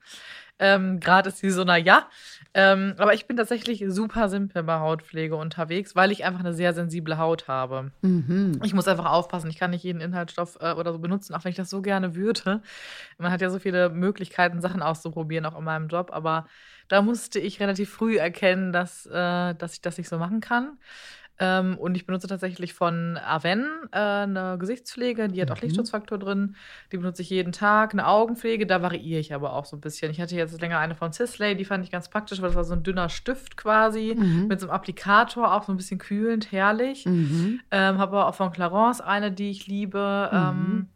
Ähm, 0.59 0.99
Gerade 0.99 1.29
ist 1.29 1.39
sie 1.39 1.51
so, 1.51 1.65
na 1.65 1.77
ja. 1.77 2.09
Ähm, 2.53 2.95
aber 2.99 3.15
ich 3.15 3.27
bin 3.27 3.37
tatsächlich 3.37 3.85
super 3.89 4.29
simpel 4.29 4.63
bei 4.63 4.81
Hautpflege 4.81 5.37
unterwegs, 5.37 5.95
weil 5.95 6.11
ich 6.11 6.25
einfach 6.25 6.41
eine 6.41 6.53
sehr 6.53 6.75
sensible 6.75 7.19
Haut 7.19 7.47
habe. 7.47 7.93
Mhm. 8.03 8.61
Ich 8.65 8.75
muss 8.75 8.89
einfach 8.89 9.07
aufpassen. 9.07 9.51
Ich 9.51 9.59
kann 9.59 9.71
nicht 9.71 9.85
jeden 9.85 10.01
Inhaltsstoff 10.01 10.59
äh, 10.61 10.73
oder 10.73 10.93
so 10.93 10.99
benutzen, 10.99 11.35
auch 11.35 11.45
wenn 11.45 11.51
ich 11.51 11.57
das 11.57 11.71
so 11.71 11.81
gerne 11.81 12.15
würde. 12.15 12.63
Man 13.19 13.31
hat 13.31 13.41
ja 13.41 13.51
so 13.51 13.59
viele 13.59 13.91
Möglichkeiten, 13.91 14.61
Sachen 14.61 14.83
auszuprobieren, 14.83 15.47
auch 15.47 15.57
in 15.57 15.65
meinem 15.65 15.89
Job. 15.89 16.11
Aber 16.13 16.47
da 16.89 17.03
musste 17.03 17.39
ich 17.39 17.61
relativ 17.61 17.91
früh 17.91 18.19
erkennen, 18.19 18.73
dass, 18.73 19.07
äh, 19.07 19.55
dass 19.55 19.75
ich 19.75 19.81
das 19.81 19.99
nicht 19.99 20.09
so 20.09 20.19
machen 20.19 20.41
kann. 20.41 20.79
Ähm, 21.41 21.79
und 21.79 21.97
ich 21.97 22.05
benutze 22.05 22.27
tatsächlich 22.27 22.75
von 22.75 23.17
Aven 23.17 23.65
äh, 23.93 23.99
eine 23.99 24.57
Gesichtspflege, 24.59 25.29
die 25.29 25.41
hat 25.41 25.51
auch 25.53 25.57
Mhm. 25.57 25.63
Lichtschutzfaktor 25.69 26.19
drin. 26.19 26.57
Die 26.91 26.97
benutze 26.97 27.23
ich 27.23 27.31
jeden 27.31 27.53
Tag. 27.53 27.93
Eine 27.93 28.07
Augenpflege, 28.09 28.67
da 28.67 28.83
variiere 28.83 29.21
ich 29.21 29.33
aber 29.33 29.53
auch 29.53 29.65
so 29.65 29.77
ein 29.77 29.81
bisschen. 29.81 30.11
Ich 30.11 30.21
hatte 30.21 30.35
jetzt 30.35 30.61
länger 30.61 30.79
eine 30.79 30.97
von 30.97 31.13
Sisley, 31.13 31.55
die 31.57 31.65
fand 31.65 31.85
ich 31.85 31.91
ganz 31.93 32.09
praktisch, 32.09 32.41
weil 32.41 32.49
das 32.49 32.57
war 32.57 32.65
so 32.65 32.75
ein 32.75 32.83
dünner 32.83 33.09
Stift 33.09 33.57
quasi 33.57 34.17
Mhm. 34.19 34.49
mit 34.49 34.59
so 34.61 34.67
einem 34.67 34.75
Applikator, 34.75 35.55
auch 35.55 35.63
so 35.63 35.73
ein 35.73 35.77
bisschen 35.77 35.99
kühlend, 35.99 36.51
herrlich. 36.51 37.07
Mhm. 37.07 37.61
Ähm, 37.71 37.99
habe 37.99 38.17
aber 38.17 38.27
auch 38.29 38.35
von 38.35 38.51
Clarence 38.51 39.01
eine, 39.01 39.31
die 39.31 39.51
ich 39.51 39.67
liebe. 39.69 40.29
Mhm. 40.33 40.39
Ähm, 40.39 40.87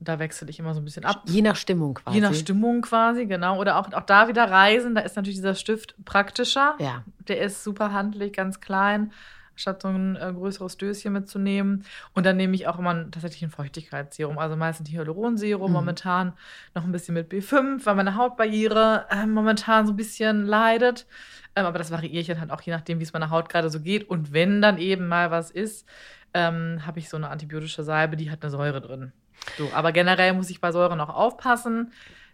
da 0.00 0.18
wechsle 0.18 0.50
ich 0.50 0.58
immer 0.58 0.74
so 0.74 0.80
ein 0.80 0.84
bisschen 0.84 1.04
ab. 1.04 1.22
Je 1.26 1.42
nach 1.42 1.54
Stimmung 1.56 1.94
quasi. 1.94 2.16
Je 2.16 2.20
nach 2.22 2.34
Stimmung 2.34 2.82
quasi, 2.82 3.24
genau. 3.26 3.58
Oder 3.60 3.78
auch, 3.78 3.92
auch 3.92 4.02
da 4.02 4.26
wieder 4.26 4.50
reisen, 4.50 4.96
da 4.96 5.00
ist 5.02 5.14
natürlich 5.16 5.36
dieser 5.36 5.54
Stift 5.54 5.94
praktischer. 6.04 6.74
Ja. 6.80 7.04
Der 7.28 7.40
ist 7.40 7.62
super 7.62 7.92
handlich, 7.92 8.32
ganz 8.32 8.60
klein, 8.60 9.12
statt 9.54 9.82
so 9.82 9.88
ein 9.88 10.16
äh, 10.16 10.32
größeres 10.32 10.76
Döschen 10.76 11.12
mitzunehmen. 11.12 11.84
Und 12.14 12.26
dann 12.26 12.36
nehme 12.36 12.54
ich 12.54 12.66
auch 12.66 12.78
immer 12.78 13.10
tatsächlich 13.10 13.42
ein 13.42 13.50
Feuchtigkeitsserum, 13.50 14.38
also 14.38 14.56
meistens 14.56 14.90
Hyaluronserum, 14.90 15.70
Mhm. 15.70 15.74
momentan 15.74 16.32
noch 16.74 16.84
ein 16.84 16.92
bisschen 16.92 17.14
mit 17.14 17.30
B5, 17.30 17.84
weil 17.86 17.94
meine 17.94 18.16
Hautbarriere 18.16 19.06
äh, 19.10 19.26
momentan 19.26 19.86
so 19.86 19.92
ein 19.92 19.96
bisschen 19.96 20.46
leidet. 20.46 21.06
Ähm, 21.54 21.66
aber 21.66 21.78
das 21.78 21.90
variiere 21.90 22.20
ich 22.20 22.26
dann 22.26 22.40
halt 22.40 22.50
auch 22.50 22.62
je 22.62 22.72
nachdem, 22.72 22.98
wie 22.98 23.04
es 23.04 23.12
meiner 23.12 23.30
Haut 23.30 23.48
gerade 23.48 23.68
so 23.70 23.80
geht. 23.80 24.08
Und 24.08 24.32
wenn 24.32 24.62
dann 24.62 24.78
eben 24.78 25.06
mal 25.06 25.30
was 25.30 25.50
ist, 25.50 25.86
ähm, 26.34 26.80
habe 26.86 26.98
ich 26.98 27.08
so 27.10 27.16
eine 27.18 27.28
antibiotische 27.28 27.82
Salbe, 27.82 28.16
die 28.16 28.30
hat 28.30 28.42
eine 28.42 28.50
Säure 28.50 28.80
drin. 28.80 29.12
So, 29.58 29.68
aber 29.74 29.92
generell 29.92 30.32
muss 30.34 30.50
ich 30.50 30.60
bei 30.60 30.72
Säure 30.72 30.96
noch 30.96 31.10
aufpassen. 31.10 31.92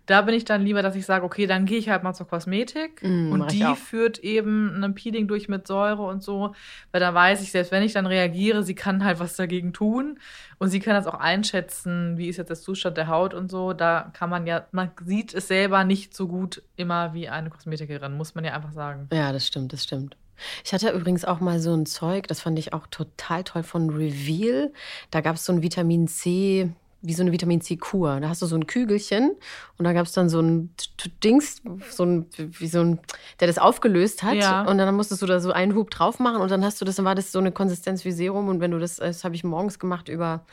Da 0.08 0.22
bin 0.22 0.34
ich 0.34 0.46
dann 0.46 0.62
lieber, 0.62 0.80
dass 0.80 0.96
ich 0.96 1.04
sage, 1.04 1.22
okay, 1.22 1.46
dann 1.46 1.66
gehe 1.66 1.76
ich 1.76 1.90
halt 1.90 2.02
mal 2.02 2.14
zur 2.14 2.26
Kosmetik 2.26 3.02
Mm, 3.02 3.30
und 3.30 3.52
die 3.52 3.64
führt 3.76 4.18
eben 4.20 4.82
ein 4.82 4.94
Peeling 4.94 5.28
durch 5.28 5.48
mit 5.48 5.66
Säure 5.66 6.02
und 6.02 6.22
so, 6.22 6.54
weil 6.92 7.00
da 7.00 7.12
weiß 7.12 7.42
ich, 7.42 7.50
selbst 7.50 7.70
wenn 7.72 7.82
ich 7.82 7.92
dann 7.92 8.06
reagiere, 8.06 8.62
sie 8.62 8.74
kann 8.74 9.04
halt 9.04 9.20
was 9.20 9.36
dagegen 9.36 9.72
tun 9.72 10.18
und 10.58 10.70
sie 10.70 10.80
kann 10.80 10.94
das 10.94 11.06
auch 11.06 11.20
einschätzen, 11.20 12.16
wie 12.16 12.28
ist 12.28 12.38
jetzt 12.38 12.48
der 12.48 12.56
Zustand 12.56 12.96
der 12.96 13.08
Haut 13.08 13.34
und 13.34 13.50
so. 13.50 13.74
Da 13.74 14.10
kann 14.14 14.30
man 14.30 14.46
ja, 14.46 14.66
man 14.72 14.90
sieht 15.04 15.34
es 15.34 15.48
selber 15.48 15.84
nicht 15.84 16.16
so 16.16 16.26
gut 16.26 16.62
immer 16.76 17.12
wie 17.12 17.28
eine 17.28 17.50
Kosmetikerin, 17.50 18.16
muss 18.16 18.34
man 18.34 18.44
ja 18.44 18.54
einfach 18.54 18.72
sagen. 18.72 19.08
Ja, 19.12 19.30
das 19.32 19.46
stimmt, 19.46 19.74
das 19.74 19.84
stimmt. 19.84 20.16
Ich 20.64 20.72
hatte 20.72 20.90
übrigens 20.90 21.24
auch 21.24 21.40
mal 21.40 21.60
so 21.60 21.74
ein 21.74 21.84
Zeug, 21.84 22.28
das 22.28 22.40
fand 22.40 22.58
ich 22.58 22.72
auch 22.72 22.86
total 22.86 23.44
toll 23.44 23.62
von 23.62 23.90
Reveal. 23.90 24.72
Da 25.10 25.20
gab 25.20 25.36
es 25.36 25.44
so 25.44 25.52
ein 25.52 25.62
Vitamin 25.62 26.08
C, 26.08 26.70
wie 27.00 27.14
so 27.14 27.22
eine 27.22 27.32
Vitamin 27.32 27.60
C-Kur. 27.60 28.20
Da 28.20 28.28
hast 28.28 28.42
du 28.42 28.46
so 28.46 28.56
ein 28.56 28.66
Kügelchen 28.66 29.36
und 29.76 29.84
da 29.84 29.92
gab 29.92 30.06
es 30.06 30.12
dann 30.12 30.28
so 30.28 30.40
ein 30.40 30.74
Dings, 31.22 31.62
so 31.90 32.04
ein, 32.04 32.26
wie 32.36 32.66
so 32.66 32.80
ein, 32.80 33.00
der 33.40 33.46
das 33.46 33.58
aufgelöst 33.58 34.22
hat. 34.22 34.34
Ja. 34.34 34.62
Und 34.62 34.78
dann 34.78 34.94
musstest 34.94 35.22
du 35.22 35.26
da 35.26 35.38
so 35.38 35.52
einen 35.52 35.74
Hub 35.74 35.90
drauf 35.90 36.18
machen 36.18 36.40
und 36.40 36.50
dann 36.50 36.64
hast 36.64 36.80
du 36.80 36.84
das, 36.84 36.96
dann 36.96 37.04
war 37.04 37.14
das 37.14 37.30
so 37.30 37.38
eine 37.38 37.52
Konsistenz 37.52 38.04
wie 38.04 38.12
Serum. 38.12 38.48
Und 38.48 38.60
wenn 38.60 38.72
du 38.72 38.78
das, 38.78 38.96
das 38.96 39.24
habe 39.24 39.34
ich 39.34 39.44
morgens 39.44 39.78
gemacht 39.78 40.08
über, 40.08 40.44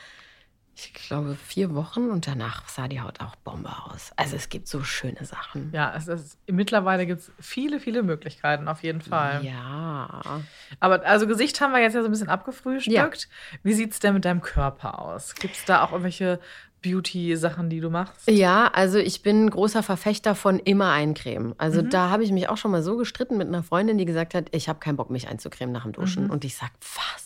ich 0.78 0.92
glaube, 0.92 1.36
vier 1.36 1.74
Wochen 1.74 2.10
und 2.10 2.26
danach 2.26 2.68
sah 2.68 2.86
die 2.86 3.00
Haut 3.00 3.20
auch 3.20 3.34
Bombe 3.36 3.70
aus. 3.86 4.10
Also 4.16 4.36
es 4.36 4.50
gibt 4.50 4.68
so 4.68 4.82
schöne 4.84 5.24
Sachen. 5.24 5.70
Ja, 5.72 5.94
es 5.96 6.06
ist, 6.06 6.38
mittlerweile 6.46 7.06
gibt 7.06 7.22
es 7.22 7.32
viele, 7.40 7.80
viele 7.80 8.02
Möglichkeiten, 8.02 8.68
auf 8.68 8.82
jeden 8.82 9.00
Fall. 9.00 9.42
Ja. 9.42 10.42
Aber 10.78 11.04
also 11.06 11.26
Gesicht 11.26 11.60
haben 11.62 11.72
wir 11.72 11.80
jetzt 11.80 11.94
ja 11.94 12.02
so 12.02 12.08
ein 12.08 12.10
bisschen 12.12 12.28
abgefrühstückt. 12.28 13.28
Wie 13.62 13.72
sieht 13.72 13.92
es 13.92 14.00
denn 14.00 14.12
mit 14.14 14.26
deinem 14.26 14.42
Körper 14.42 15.00
aus? 15.00 15.34
Gibt 15.34 15.56
es 15.56 15.64
da 15.64 15.82
auch 15.82 15.92
irgendwelche 15.92 16.40
Beauty-Sachen, 16.82 17.68
die 17.70 17.80
du 17.80 17.90
machst? 17.90 18.28
Ja, 18.30 18.68
also 18.72 18.98
ich 18.98 19.22
bin 19.22 19.48
großer 19.50 19.82
Verfechter 19.82 20.34
von 20.34 20.58
immer 20.58 20.92
eincremen. 20.92 21.54
Also 21.58 21.82
Mhm. 21.82 21.90
da 21.90 22.10
habe 22.10 22.22
ich 22.22 22.32
mich 22.32 22.48
auch 22.48 22.58
schon 22.58 22.70
mal 22.70 22.82
so 22.82 22.96
gestritten 22.96 23.36
mit 23.38 23.48
einer 23.48 23.62
Freundin, 23.62 23.98
die 23.98 24.04
gesagt 24.04 24.34
hat, 24.34 24.48
ich 24.54 24.68
habe 24.68 24.78
keinen 24.78 24.96
Bock, 24.96 25.10
mich 25.10 25.26
einzucremen 25.28 25.72
nach 25.72 25.82
dem 25.84 25.92
Duschen. 25.92 26.24
Mhm. 26.24 26.30
Und 26.30 26.44
ich 26.44 26.54
sag, 26.56 26.70
was, 26.80 27.25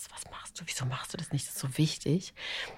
du? 0.60 0.64
Wieso 0.66 0.84
machst 0.86 1.12
du 1.12 1.16
das 1.16 1.32
nicht? 1.32 1.46
Das 1.46 1.54
ist 1.54 1.60
so 1.60 1.78
wichtig. 1.78 2.34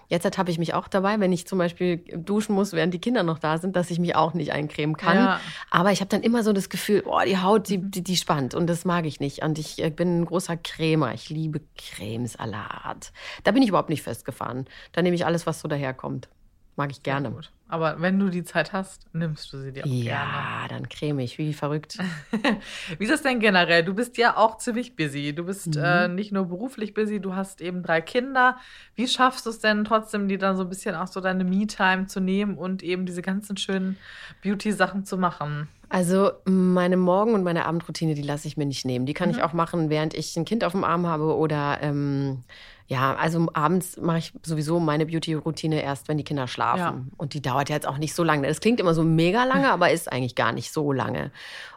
Jetzt 0.09 0.39
habe 0.39 0.51
ich 0.51 0.59
mich 0.59 0.75
auch 0.75 0.89
dabei, 0.89 1.21
wenn 1.21 1.33
ich 1.33 1.47
zum 1.47 1.59
Beispiel 1.59 1.99
duschen 1.99 2.55
muss, 2.55 2.73
während 2.73 2.95
die 2.95 3.01
Kinder 3.01 3.23
noch 3.23 3.39
da 3.39 3.59
sind, 3.59 3.77
dass 3.77 3.91
ich 3.91 3.99
mich 3.99 4.17
auch 4.17 4.35
nicht 4.35 4.53
eincremen 4.53 4.97
kann. 4.97 5.17
Ja. 5.17 5.41
Aber 5.71 5.93
ich 5.93 6.01
habe 6.01 6.09
dann 6.09 6.23
immer 6.23 6.43
so 6.43 6.53
das 6.53 6.69
Gefühl, 6.69 7.03
oh, 7.07 7.21
die 7.27 7.39
Haut, 7.39 7.69
die, 7.69 7.79
die, 7.79 8.03
die 8.03 8.17
spannt 8.17 8.55
und 8.55 8.67
das 8.67 8.85
mag 8.85 9.05
ich 9.07 9.21
nicht. 9.21 9.43
Und 9.43 9.59
ich 9.59 9.83
äh, 9.83 9.91
bin 9.91 10.21
ein 10.21 10.25
großer 10.25 10.57
Cremer. 10.57 11.15
Ich 11.15 11.29
liebe 11.31 11.61
Cremesalat. 11.77 13.13
Da 13.45 13.51
bin 13.51 13.63
ich 13.63 13.69
überhaupt 13.69 13.91
nicht 13.91 14.03
festgefahren. 14.03 14.67
Da 14.93 15.03
nehme 15.03 15.17
ich 15.17 15.27
alles, 15.27 15.47
was 15.47 15.61
so 15.61 15.69
daherkommt. 15.69 16.29
Mag 16.77 16.91
ich 16.91 17.03
gerne. 17.03 17.31
Gut. 17.31 17.51
Aber 17.73 18.03
wenn 18.03 18.19
du 18.19 18.29
die 18.29 18.45
Zeit 18.45 18.75
hast, 18.75 19.07
nimmst 19.15 19.51
du 19.51 19.59
sie 19.59 19.73
dir 19.73 19.85
auch 19.85 19.89
Ja, 19.89 20.67
dann 20.69 20.91
creme 20.91 21.21
ich, 21.21 21.39
wie 21.39 21.55
verrückt. 21.55 21.97
gerne. 22.31 22.59
Wie 22.99 23.05
ist 23.05 23.11
das 23.11 23.23
denn 23.23 23.41
generell? 23.41 23.83
Du 23.83 23.95
bist 23.95 24.19
ja 24.19 24.37
auch 24.37 24.59
ziemlich 24.59 24.95
busy. 24.95 25.35
Du 25.35 25.45
bist 25.45 25.69
Mhm. 25.77 25.83
äh, 25.83 26.09
nicht 26.09 26.33
nur 26.33 26.45
beruflich 26.45 26.93
busy, 26.93 27.19
du 27.19 27.35
hast 27.35 27.63
eben 27.63 27.83
drei 27.83 28.03
Kinder. 28.03 28.59
Wie 28.95 29.09
schaffst 29.09 29.47
du 29.47 29.51
es 29.51 29.59
denn 29.61 29.85
trotzdem, 29.85 30.29
dir 30.29 30.37
dann 30.39 30.55
so 30.59 30.65
ein 30.65 30.69
bisschen 30.69 30.95
auch 30.95 31.07
so 31.07 31.21
deine 31.23 31.45
Me-Time 31.45 32.09
zu 32.09 32.21
nehmen 32.21 32.59
und 32.59 32.83
eben 32.83 33.07
diese 33.07 33.23
ganzen 33.23 33.57
schönen 33.57 33.97
Beauty-Sachen 34.43 35.05
zu 35.07 35.17
machen? 35.17 35.69
Also 35.89 36.31
meine 36.45 36.97
Morgen- 36.99 37.33
und 37.35 37.43
meine 37.43 37.65
Abendroutine, 37.67 38.15
die 38.15 38.23
lasse 38.23 38.49
ich 38.49 38.57
mir 38.59 38.67
nicht 38.67 38.85
nehmen. 38.85 39.07
Die 39.07 39.15
kann 39.15 39.31
Mhm. 39.31 39.37
ich 39.37 39.43
auch 39.43 39.53
machen, 39.55 39.89
während 39.91 40.13
ich 40.15 40.37
ein 40.37 40.45
Kind 40.45 40.63
auf 40.65 40.73
dem 40.73 40.85
Arm 40.85 41.07
habe 41.07 41.37
oder 41.37 41.79
ähm, 41.83 42.45
ja, 42.89 43.15
also 43.15 43.49
abends 43.55 43.97
mache 43.99 44.19
ich 44.19 44.33
sowieso 44.43 44.79
meine 44.81 45.07
Beauty-Routine 45.07 45.83
erst, 45.83 46.09
wenn 46.09 46.19
die 46.19 46.25
Kinder 46.25 46.47
schlafen. 46.47 46.79
Ja. 47.11 47.15
Und 47.17 47.33
die 47.35 47.41
dauert 47.41 47.62
ja 47.69 47.77
jetzt 47.77 47.87
auch 47.87 47.99
nicht 47.99 48.15
so 48.15 48.25
lange. 48.25 48.49
Das 48.49 48.61
klingt 48.61 48.81
immer 48.81 48.95
so 48.95 49.05
mega 49.05 49.45
lange, 49.45 49.71
aber 49.71 49.91
ist 49.91 50.11
eigentlich 50.11 50.35
gar 50.35 50.53
nicht 50.53 50.73
so 50.73 50.93
lange. 50.93 51.31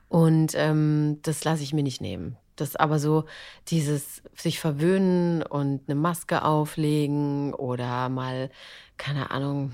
Und 0.07 0.53
ähm, 0.55 1.19
das 1.23 1.43
lasse 1.43 1.63
ich 1.63 1.73
mir 1.73 1.83
nicht 1.83 2.01
nehmen. 2.01 2.37
Das 2.55 2.75
aber 2.75 2.99
so 2.99 3.25
dieses 3.67 4.21
sich 4.33 4.59
verwöhnen 4.59 5.43
und 5.43 5.81
eine 5.87 5.95
Maske 5.95 6.43
auflegen 6.43 7.53
oder 7.53 8.09
mal, 8.09 8.49
keine 8.97 9.31
Ahnung, 9.31 9.73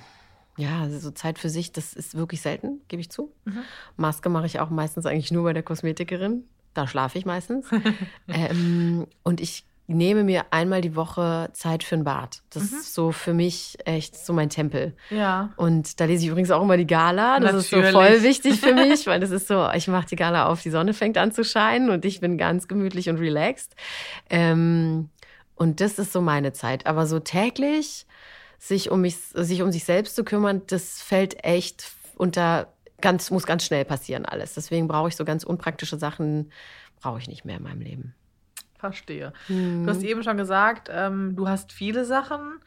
ja, 0.57 0.89
so 0.89 1.11
Zeit 1.11 1.39
für 1.39 1.49
sich, 1.49 1.71
das 1.71 1.93
ist 1.93 2.15
wirklich 2.15 2.41
selten, 2.41 2.81
gebe 2.87 3.01
ich 3.01 3.09
zu. 3.09 3.31
Mhm. 3.45 3.59
Maske 3.97 4.29
mache 4.29 4.45
ich 4.45 4.59
auch 4.59 4.69
meistens 4.69 5.05
eigentlich 5.05 5.31
nur 5.31 5.43
bei 5.43 5.53
der 5.53 5.63
Kosmetikerin. 5.63 6.43
Da 6.73 6.87
schlafe 6.87 7.17
ich 7.17 7.25
meistens. 7.25 7.67
ähm, 8.27 9.07
und 9.23 9.41
ich 9.41 9.65
nehme 9.87 10.23
mir 10.23 10.45
einmal 10.51 10.79
die 10.81 10.95
Woche 10.95 11.49
Zeit 11.53 11.83
für 11.83 11.95
ein 11.95 12.03
Bad. 12.05 12.41
Das 12.51 12.71
Mhm. 12.71 12.77
ist 12.77 12.93
so 12.93 13.11
für 13.11 13.33
mich 13.33 13.77
echt 13.85 14.15
so 14.15 14.31
mein 14.31 14.49
Tempel. 14.49 14.95
Ja. 15.09 15.51
Und 15.57 15.99
da 15.99 16.05
lese 16.05 16.23
ich 16.23 16.29
übrigens 16.29 16.49
auch 16.51 16.61
immer 16.61 16.77
die 16.77 16.87
Gala. 16.87 17.39
Das 17.41 17.53
ist 17.55 17.69
so 17.71 17.77
Natürlich. 17.77 17.95
voll 17.95 18.23
wichtig 18.23 18.59
für 18.61 18.73
mich, 18.73 19.05
weil 19.07 19.19
das 19.19 19.31
ist 19.31 19.47
so, 19.47 19.69
ich 19.75 19.87
mache 19.89 20.07
die 20.07 20.15
Gala 20.15 20.47
auf, 20.47 20.61
die 20.61 20.69
Sonne 20.69 20.93
fängt 20.93 21.17
an 21.17 21.31
zu 21.33 21.43
scheinen 21.43 21.89
und 21.89 22.05
ich 22.05 22.21
bin 22.21 22.37
ganz 22.37 22.67
gemütlich 22.69 23.09
und 23.09 23.17
relaxed. 23.17 23.75
Ähm, 24.29 25.09
und 25.55 25.81
das 25.81 25.99
ist 25.99 26.13
so 26.13 26.21
meine 26.21 26.53
Zeit. 26.53 26.85
Aber 26.87 27.05
so 27.05 27.19
täglich 27.19 28.05
sich 28.57 28.91
um 28.91 29.01
mich, 29.01 29.17
sich 29.33 29.61
um 29.61 29.71
sich 29.71 29.83
selbst 29.83 30.15
zu 30.15 30.23
kümmern, 30.23 30.61
das 30.67 31.01
fällt 31.01 31.43
echt 31.43 31.91
unter 32.15 32.71
ganz, 33.01 33.31
muss 33.31 33.45
ganz 33.45 33.65
schnell 33.65 33.83
passieren 33.83 34.25
alles. 34.25 34.53
Deswegen 34.53 34.87
brauche 34.87 35.09
ich 35.09 35.15
so 35.15 35.25
ganz 35.25 35.43
unpraktische 35.43 35.97
Sachen, 35.97 36.51
brauche 37.01 37.19
ich 37.19 37.27
nicht 37.27 37.43
mehr 37.45 37.57
in 37.57 37.63
meinem 37.63 37.81
Leben. 37.81 38.15
Verstehe. 38.81 39.31
Mhm. 39.47 39.85
Du 39.85 39.91
hast 39.91 40.03
eben 40.03 40.23
schon 40.23 40.37
gesagt, 40.37 40.89
ähm, 40.91 41.35
du 41.35 41.47
hast 41.47 41.71
viele 41.71 42.03
Sachen. 42.03 42.59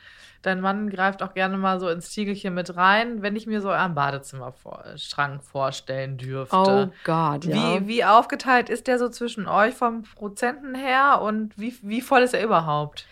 Dein 0.42 0.60
Mann 0.60 0.90
greift 0.90 1.22
auch 1.22 1.34
gerne 1.34 1.56
mal 1.56 1.80
so 1.80 1.88
ins 1.88 2.10
Tiegelchen 2.10 2.54
mit 2.54 2.76
rein, 2.76 3.22
wenn 3.22 3.34
ich 3.34 3.46
mir 3.46 3.60
so 3.60 3.70
einen 3.70 3.94
Badezimmerschrank 3.94 5.42
vorstellen 5.42 6.18
dürfte. 6.18 6.56
Oh 6.56 6.92
Gott, 7.02 7.46
ja. 7.46 7.80
Wie, 7.80 7.88
wie 7.88 8.04
aufgeteilt 8.04 8.68
ist 8.68 8.86
der 8.86 8.98
so 8.98 9.08
zwischen 9.08 9.48
euch 9.48 9.74
vom 9.74 10.02
Prozenten 10.02 10.74
her 10.74 11.20
und 11.22 11.58
wie, 11.58 11.74
wie 11.82 12.00
voll 12.00 12.22
ist 12.22 12.34
er 12.34 12.44
überhaupt? 12.44 13.06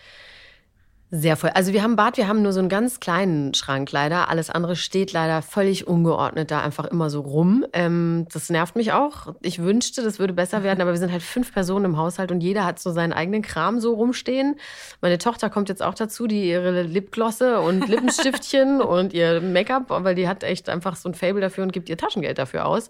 Sehr 1.15 1.37
voll. 1.37 1.51
Also 1.53 1.73
wir 1.73 1.83
haben 1.83 1.95
Bad, 1.95 2.17
wir 2.17 2.27
haben 2.27 2.41
nur 2.41 2.53
so 2.53 2.59
einen 2.59 2.69
ganz 2.69 2.99
kleinen 2.99 3.53
Schrank 3.53 3.91
leider. 3.91 4.29
Alles 4.29 4.49
andere 4.49 4.75
steht 4.75 5.13
leider 5.13 5.43
völlig 5.43 5.85
ungeordnet 5.85 6.49
da 6.49 6.61
einfach 6.61 6.85
immer 6.85 7.11
so 7.11 7.21
rum. 7.21 7.67
Ähm, 7.71 8.25
das 8.33 8.49
nervt 8.49 8.75
mich 8.75 8.93
auch. 8.93 9.35
Ich 9.43 9.59
wünschte, 9.59 10.01
das 10.01 10.17
würde 10.17 10.33
besser 10.33 10.63
werden, 10.63 10.81
aber 10.81 10.89
wir 10.89 10.97
sind 10.97 11.11
halt 11.11 11.21
fünf 11.21 11.53
Personen 11.53 11.85
im 11.85 11.97
Haushalt 11.97 12.31
und 12.31 12.41
jeder 12.41 12.65
hat 12.65 12.79
so 12.79 12.89
seinen 12.89 13.13
eigenen 13.13 13.43
Kram 13.43 13.79
so 13.79 13.93
rumstehen. 13.93 14.55
Meine 15.01 15.19
Tochter 15.19 15.51
kommt 15.51 15.69
jetzt 15.69 15.83
auch 15.83 15.93
dazu, 15.93 16.25
die 16.25 16.49
ihre 16.49 16.81
Lipglosse 16.81 17.61
und 17.61 17.87
Lippenstiftchen 17.87 18.81
und 18.81 19.13
ihr 19.13 19.39
Make-up, 19.39 19.89
weil 19.89 20.15
die 20.15 20.27
hat 20.27 20.43
echt 20.43 20.67
einfach 20.67 20.95
so 20.95 21.09
ein 21.09 21.13
Fable 21.13 21.41
dafür 21.41 21.63
und 21.63 21.73
gibt 21.73 21.89
ihr 21.89 21.97
Taschengeld 21.97 22.39
dafür 22.39 22.65
aus. 22.65 22.89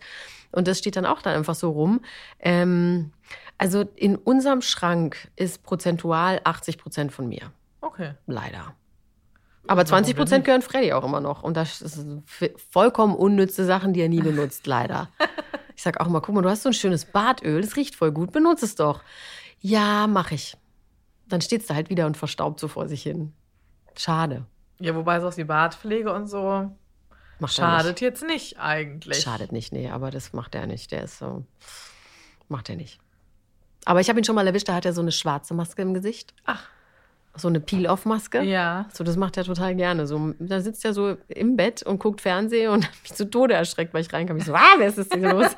Und 0.54 0.70
das 0.70 0.80
steht 0.80 0.96
dann 0.96 1.06
auch 1.06 1.22
dann 1.22 1.36
einfach 1.36 1.56
so 1.56 1.72
rum. 1.72 2.00
Ähm, 2.40 3.12
also 3.58 3.84
in 3.98 4.16
unserem 4.16 4.62
Schrank 4.62 5.28
ist 5.36 5.62
prozentual 5.64 6.40
80 6.46 6.78
Prozent 6.78 7.12
von 7.12 7.28
mir. 7.28 7.52
Okay. 7.94 8.14
Leider. 8.26 8.76
Aber 9.66 9.78
Warum 9.82 9.86
20 9.86 10.14
denn 10.14 10.18
Prozent 10.20 10.40
nicht? 10.40 10.46
gehören 10.46 10.62
Freddy 10.62 10.94
auch 10.94 11.04
immer 11.04 11.22
noch. 11.22 11.44
Und 11.44 11.56
das 11.56 11.80
sind 11.80 12.24
vollkommen 12.72 13.16
unnütze 13.16 13.66
Sachen, 13.66 13.94
die 13.94 14.02
er 14.02 14.10
nie 14.10 14.22
benutzt, 14.22 14.68
leider. 14.68 15.10
Ich 15.76 15.82
sag 15.82 16.00
auch 16.00 16.08
mal, 16.08 16.20
guck 16.20 16.36
mal, 16.36 16.44
du 16.44 16.50
hast 16.50 16.62
so 16.62 16.70
ein 16.70 16.74
schönes 16.74 17.04
Badöl, 17.04 17.60
das 17.60 17.76
riecht 17.76 17.96
voll 17.96 18.12
gut, 18.12 18.32
benutze 18.32 18.64
es 18.66 18.76
doch. 18.76 19.02
Ja, 19.60 20.06
mach 20.06 20.30
ich. 20.32 20.56
Dann 21.28 21.42
steht's 21.42 21.66
da 21.66 21.74
halt 21.74 21.90
wieder 21.90 22.06
und 22.06 22.16
verstaubt 22.16 22.60
so 22.60 22.68
vor 22.68 22.88
sich 22.88 23.02
hin. 23.02 23.34
Schade. 23.98 24.46
Ja, 24.80 24.94
wobei 24.94 25.20
so 25.20 25.32
die 25.32 25.44
Badpflege 25.46 26.14
und 26.14 26.28
so 26.28 26.72
Macht 27.40 27.56
schadet 27.56 28.02
jetzt 28.02 28.22
nicht 28.24 28.60
eigentlich. 28.60 29.18
nicht. 29.18 29.24
Schadet 29.24 29.52
nicht, 29.52 29.74
nee, 29.74 29.90
aber 29.90 30.12
das 30.12 30.32
macht 30.32 30.54
er 30.54 30.68
nicht. 30.68 30.92
Der 30.92 31.06
ist 31.06 31.18
so. 31.18 31.44
Macht 32.50 32.70
er 32.70 32.76
nicht. 32.76 33.00
Aber 33.86 34.00
ich 34.00 34.10
habe 34.10 34.20
ihn 34.20 34.24
schon 34.24 34.36
mal 34.36 34.46
erwischt, 34.46 34.70
da 34.70 34.76
hat 34.76 34.86
er 34.86 34.94
so 34.94 35.02
eine 35.02 35.12
schwarze 35.12 35.56
Maske 35.56 35.82
im 35.82 35.96
Gesicht. 35.96 36.36
Ach. 36.46 36.70
So 37.36 37.48
eine 37.48 37.60
Peel-Off-Maske. 37.60 38.44
Ja. 38.44 38.88
So, 38.94 39.04
das 39.04 39.18
macht 39.18 39.38
er 39.38 39.44
total 39.44 39.76
gerne. 39.76 40.06
So, 40.06 40.34
da 40.38 40.62
sitzt 40.62 40.86
er 40.86 40.94
so 40.94 41.18
im 41.28 41.56
Bett 41.58 41.82
und 41.82 42.00
guckt 42.00 42.22
Fernsehen 42.22 42.70
und 42.70 42.86
hat 42.88 42.96
mich 43.02 43.14
zu 43.14 43.30
Tode 43.30 43.56
erschreckt, 43.56 43.94
weil 43.94 44.02
ich 44.02 44.14
reinkam. 44.14 44.38
Ich 44.38 44.46
so, 44.46 44.54
ah, 44.54 44.76
wer 44.78 44.88
ist 44.88 44.98
das 44.98 45.10
denn 45.10 45.24
los? 45.24 45.48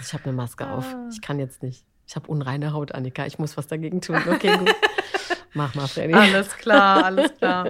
Ich 0.00 0.12
habe 0.14 0.24
eine 0.24 0.32
Maske 0.32 0.68
auf. 0.68 0.96
Ich 1.12 1.20
kann 1.20 1.38
jetzt 1.38 1.62
nicht. 1.62 1.84
Ich 2.08 2.16
habe 2.16 2.26
unreine 2.26 2.72
Haut, 2.72 2.92
Annika. 2.92 3.24
Ich 3.24 3.38
muss 3.38 3.56
was 3.56 3.68
dagegen 3.68 4.00
tun. 4.00 4.16
Okay, 4.28 4.56
gut. 4.56 4.74
Mach 5.54 5.74
mal, 5.76 5.86
Freddy. 5.86 6.14
Alles 6.14 6.56
klar, 6.56 7.04
alles 7.04 7.36
klar. 7.36 7.68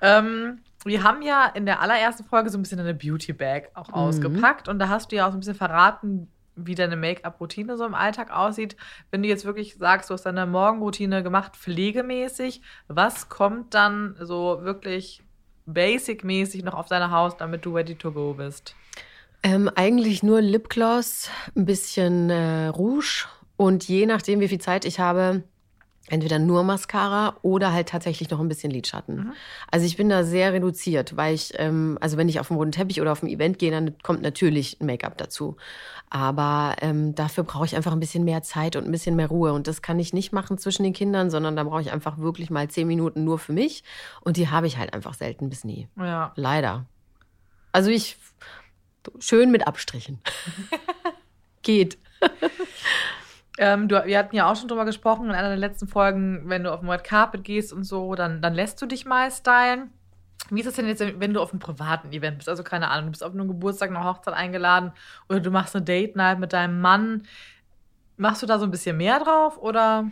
ähm, 0.00 0.60
wir 0.84 1.02
haben 1.02 1.22
ja 1.22 1.46
in 1.46 1.66
der 1.66 1.80
allerersten 1.80 2.24
Folge 2.24 2.48
so 2.50 2.56
ein 2.56 2.62
bisschen 2.62 2.80
eine 2.80 2.94
Beauty 2.94 3.32
Bag 3.32 3.70
auch 3.74 3.92
ausgepackt 3.92 4.68
und 4.68 4.78
da 4.78 4.88
hast 4.88 5.12
du 5.12 5.16
ja 5.16 5.26
auch 5.26 5.32
so 5.32 5.36
ein 5.36 5.40
bisschen 5.40 5.54
verraten, 5.56 6.30
wie 6.66 6.74
deine 6.74 6.96
Make-up-Routine 6.96 7.76
so 7.76 7.84
im 7.84 7.94
Alltag 7.94 8.30
aussieht. 8.30 8.76
Wenn 9.10 9.22
du 9.22 9.28
jetzt 9.28 9.44
wirklich 9.44 9.76
sagst, 9.76 10.10
du 10.10 10.14
hast 10.14 10.24
deine 10.24 10.46
Morgenroutine 10.46 11.22
gemacht, 11.22 11.56
pflegemäßig, 11.56 12.62
was 12.88 13.28
kommt 13.28 13.74
dann 13.74 14.16
so 14.20 14.60
wirklich 14.62 15.22
basic-mäßig 15.66 16.64
noch 16.64 16.74
auf 16.74 16.88
deine 16.88 17.10
Haus, 17.10 17.36
damit 17.36 17.64
du 17.64 17.74
ready 17.74 17.94
to 17.94 18.12
go 18.12 18.34
bist? 18.34 18.74
Ähm, 19.42 19.70
eigentlich 19.74 20.22
nur 20.22 20.40
Lipgloss, 20.42 21.30
ein 21.56 21.64
bisschen 21.64 22.28
äh, 22.28 22.66
Rouge 22.66 23.26
und 23.56 23.88
je 23.88 24.06
nachdem, 24.06 24.40
wie 24.40 24.48
viel 24.48 24.60
Zeit 24.60 24.84
ich 24.84 25.00
habe, 25.00 25.44
entweder 26.08 26.38
nur 26.38 26.64
Mascara 26.64 27.36
oder 27.42 27.72
halt 27.72 27.88
tatsächlich 27.88 28.30
noch 28.30 28.40
ein 28.40 28.48
bisschen 28.48 28.70
Lidschatten. 28.70 29.32
Also 29.70 29.86
ich 29.86 29.96
bin 29.96 30.08
da 30.08 30.24
sehr 30.24 30.52
reduziert, 30.52 31.16
weil 31.16 31.34
ich, 31.34 31.52
ähm, 31.56 31.98
also 32.00 32.16
wenn 32.16 32.28
ich 32.28 32.40
auf 32.40 32.48
dem 32.48 32.56
roten 32.56 32.72
Teppich 32.72 33.00
oder 33.00 33.12
auf 33.12 33.20
dem 33.20 33.28
Event 33.28 33.58
gehe, 33.58 33.70
dann 33.70 33.96
kommt 34.02 34.22
natürlich 34.22 34.78
Make-up 34.80 35.16
dazu. 35.18 35.56
Aber 36.08 36.76
ähm, 36.80 37.14
dafür 37.14 37.44
brauche 37.44 37.64
ich 37.64 37.76
einfach 37.76 37.92
ein 37.92 38.00
bisschen 38.00 38.24
mehr 38.24 38.42
Zeit 38.42 38.76
und 38.76 38.84
ein 38.84 38.90
bisschen 38.90 39.14
mehr 39.14 39.28
Ruhe. 39.28 39.52
Und 39.52 39.66
das 39.66 39.82
kann 39.82 39.98
ich 39.98 40.12
nicht 40.12 40.32
machen 40.32 40.58
zwischen 40.58 40.82
den 40.82 40.92
Kindern, 40.92 41.30
sondern 41.30 41.54
da 41.54 41.64
brauche 41.64 41.82
ich 41.82 41.92
einfach 41.92 42.18
wirklich 42.18 42.50
mal 42.50 42.68
zehn 42.68 42.88
Minuten 42.88 43.22
nur 43.22 43.38
für 43.38 43.52
mich. 43.52 43.84
Und 44.22 44.36
die 44.36 44.48
habe 44.48 44.66
ich 44.66 44.78
halt 44.78 44.94
einfach 44.94 45.14
selten 45.14 45.48
bis 45.48 45.64
nie. 45.64 45.86
Ja. 45.96 46.32
Leider. 46.34 46.86
Also 47.72 47.90
ich 47.90 48.16
schön 49.18 49.50
mit 49.50 49.66
Abstrichen. 49.66 50.18
Geht. 51.62 51.98
Ähm, 53.60 53.88
du, 53.88 54.02
wir 54.06 54.18
hatten 54.18 54.34
ja 54.34 54.50
auch 54.50 54.56
schon 54.56 54.68
drüber 54.68 54.86
gesprochen 54.86 55.26
in 55.26 55.32
einer 55.32 55.50
der 55.50 55.58
letzten 55.58 55.86
Folgen, 55.86 56.48
wenn 56.48 56.64
du 56.64 56.72
auf 56.72 56.80
dem 56.80 56.88
Red 56.88 57.04
Carpet 57.04 57.44
gehst 57.44 57.74
und 57.74 57.84
so, 57.84 58.14
dann, 58.14 58.40
dann 58.40 58.54
lässt 58.54 58.80
du 58.80 58.86
dich 58.86 59.04
mal 59.04 59.30
stylen. 59.30 59.90
Wie 60.48 60.60
ist 60.60 60.66
das 60.66 60.76
denn 60.76 60.88
jetzt, 60.88 61.02
wenn 61.20 61.34
du 61.34 61.42
auf 61.42 61.50
einem 61.50 61.60
privaten 61.60 62.10
Event 62.10 62.38
bist? 62.38 62.48
Also 62.48 62.62
keine 62.62 62.88
Ahnung, 62.88 63.04
du 63.04 63.10
bist 63.10 63.22
auf 63.22 63.34
einem 63.34 63.48
Geburtstag, 63.48 63.90
eine 63.90 64.02
Hochzeit 64.02 64.32
eingeladen 64.32 64.92
oder 65.28 65.40
du 65.40 65.50
machst 65.50 65.76
eine 65.76 65.84
Date 65.84 66.16
Night 66.16 66.38
mit 66.38 66.54
deinem 66.54 66.80
Mann. 66.80 67.24
Machst 68.16 68.42
du 68.42 68.46
da 68.46 68.58
so 68.58 68.64
ein 68.64 68.70
bisschen 68.70 68.96
mehr 68.96 69.20
drauf 69.20 69.58
oder? 69.58 70.06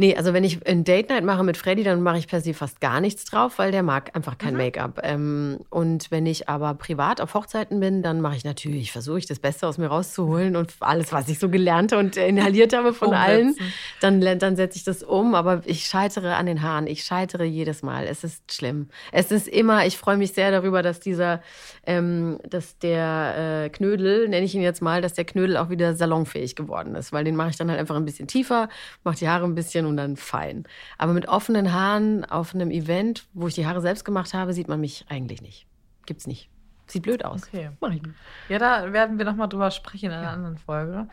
Nee, 0.00 0.14
also 0.14 0.32
wenn 0.32 0.44
ich 0.44 0.64
ein 0.64 0.84
Date 0.84 1.08
Night 1.08 1.24
mache 1.24 1.42
mit 1.42 1.56
Freddy, 1.56 1.82
dann 1.82 2.02
mache 2.02 2.18
ich 2.18 2.28
per 2.28 2.40
se 2.40 2.54
fast 2.54 2.80
gar 2.80 3.00
nichts 3.00 3.24
drauf, 3.24 3.58
weil 3.58 3.72
der 3.72 3.82
mag 3.82 4.14
einfach 4.14 4.38
kein 4.38 4.54
Make-up. 4.56 5.00
Ähm, 5.02 5.58
und 5.70 6.12
wenn 6.12 6.24
ich 6.24 6.48
aber 6.48 6.74
privat 6.74 7.20
auf 7.20 7.34
Hochzeiten 7.34 7.80
bin, 7.80 8.00
dann 8.00 8.20
mache 8.20 8.36
ich 8.36 8.44
natürlich, 8.44 8.92
versuche 8.92 9.18
ich 9.18 9.26
das 9.26 9.40
Beste 9.40 9.66
aus 9.66 9.76
mir 9.76 9.88
rauszuholen 9.88 10.54
und 10.54 10.72
alles, 10.78 11.12
was 11.12 11.28
ich 11.28 11.40
so 11.40 11.48
gelernt 11.48 11.92
und 11.94 12.16
inhaliert 12.16 12.76
habe 12.76 12.94
von 12.94 13.12
allen, 13.12 13.48
Umsetzen. 13.48 13.72
dann, 14.00 14.38
dann 14.38 14.54
setze 14.54 14.78
ich 14.78 14.84
das 14.84 15.02
um. 15.02 15.34
Aber 15.34 15.62
ich 15.64 15.86
scheitere 15.86 16.36
an 16.36 16.46
den 16.46 16.62
Haaren. 16.62 16.86
Ich 16.86 17.02
scheitere 17.02 17.42
jedes 17.42 17.82
Mal. 17.82 18.06
Es 18.06 18.22
ist 18.22 18.54
schlimm. 18.54 18.90
Es 19.10 19.32
ist 19.32 19.48
immer, 19.48 19.84
ich 19.84 19.98
freue 19.98 20.16
mich 20.16 20.32
sehr 20.32 20.52
darüber, 20.52 20.84
dass 20.84 21.00
dieser, 21.00 21.42
ähm, 21.86 22.38
dass 22.48 22.78
der 22.78 23.64
äh, 23.64 23.68
Knödel, 23.70 24.28
nenne 24.28 24.46
ich 24.46 24.54
ihn 24.54 24.62
jetzt 24.62 24.80
mal, 24.80 25.02
dass 25.02 25.14
der 25.14 25.24
Knödel 25.24 25.56
auch 25.56 25.70
wieder 25.70 25.96
salonfähig 25.96 26.54
geworden 26.54 26.94
ist, 26.94 27.12
weil 27.12 27.24
den 27.24 27.34
mache 27.34 27.50
ich 27.50 27.56
dann 27.56 27.68
halt 27.68 27.80
einfach 27.80 27.96
ein 27.96 28.04
bisschen 28.04 28.28
tiefer, 28.28 28.68
mache 29.02 29.16
die 29.16 29.28
Haare 29.28 29.44
ein 29.44 29.56
bisschen 29.56 29.87
und 29.88 29.96
dann 29.96 30.16
fein. 30.16 30.64
Aber 30.98 31.12
mit 31.12 31.28
offenen 31.28 31.72
Haaren 31.72 32.24
auf 32.24 32.54
einem 32.54 32.70
Event, 32.70 33.26
wo 33.32 33.48
ich 33.48 33.54
die 33.54 33.66
Haare 33.66 33.80
selbst 33.80 34.04
gemacht 34.04 34.34
habe, 34.34 34.52
sieht 34.52 34.68
man 34.68 34.80
mich 34.80 35.04
eigentlich 35.08 35.42
nicht. 35.42 35.66
Gibt's 36.06 36.26
nicht. 36.26 36.50
Sieht 36.86 37.02
blöd 37.02 37.24
aus. 37.24 37.42
Okay. 37.46 37.70
Mach 37.80 37.90
ich. 37.92 38.00
Ja, 38.48 38.58
da 38.58 38.92
werden 38.92 39.18
wir 39.18 39.26
nochmal 39.26 39.48
drüber 39.48 39.70
sprechen 39.70 40.06
in 40.06 40.12
einer 40.12 40.30
anderen 40.30 40.56
Folge. 40.56 41.06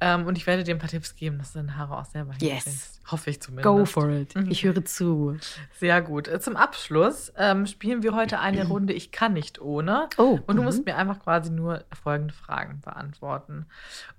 Ähm, 0.00 0.26
und 0.26 0.36
ich 0.36 0.48
werde 0.48 0.64
dir 0.64 0.74
ein 0.74 0.80
paar 0.80 0.88
Tipps 0.88 1.14
geben, 1.14 1.38
dass 1.38 1.52
du 1.52 1.60
deine 1.60 1.76
Haare 1.76 1.96
auch 1.96 2.04
selber 2.06 2.32
Yes. 2.40 2.64
hinkriegst. 2.64 3.00
Hoffe 3.08 3.30
ich 3.30 3.40
zumindest. 3.40 3.64
Go 3.64 3.84
for 3.84 4.10
it. 4.10 4.34
Ich 4.48 4.64
höre 4.64 4.84
zu. 4.84 5.36
Sehr 5.78 6.02
gut. 6.02 6.26
Äh, 6.26 6.40
Zum 6.40 6.56
Abschluss 6.56 7.32
ähm, 7.36 7.66
spielen 7.66 8.02
wir 8.02 8.16
heute 8.16 8.40
eine 8.40 8.66
Runde 8.66 8.92
Ich 8.94 9.12
kann 9.12 9.32
nicht 9.32 9.60
ohne. 9.60 10.08
Oh, 10.18 10.40
Und 10.44 10.56
du 10.56 10.62
mhm. 10.62 10.64
musst 10.64 10.84
mir 10.84 10.96
einfach 10.96 11.20
quasi 11.20 11.50
nur 11.50 11.84
folgende 12.02 12.34
Fragen 12.34 12.80
beantworten. 12.80 13.66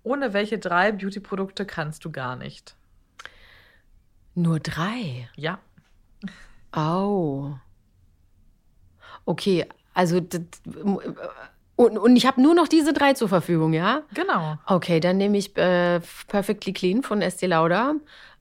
Ohne 0.04 0.32
welche 0.32 0.58
drei 0.58 0.94
Beauty-Produkte 0.94 1.66
kannst 1.66 2.06
du 2.06 2.12
gar 2.12 2.38
nicht? 2.38 2.78
Nur 4.36 4.60
drei. 4.60 5.30
Ja. 5.36 5.60
Au. 6.72 7.60
Okay, 9.26 9.66
also 9.94 10.20
und, 11.76 11.98
und 11.98 12.16
ich 12.16 12.26
habe 12.26 12.42
nur 12.42 12.54
noch 12.54 12.68
diese 12.68 12.94
drei 12.94 13.14
zur 13.14 13.30
Verfügung, 13.30 13.74
ja? 13.74 14.04
Genau. 14.14 14.58
Okay, 14.66 15.00
dann 15.00 15.18
nehme 15.18 15.38
ich 15.38 15.56
äh, 15.58 16.02
Perfectly 16.28 16.74
Clean 16.74 17.04
von 17.04 17.22
Estee 17.22 17.48
Lauder, 17.48 17.96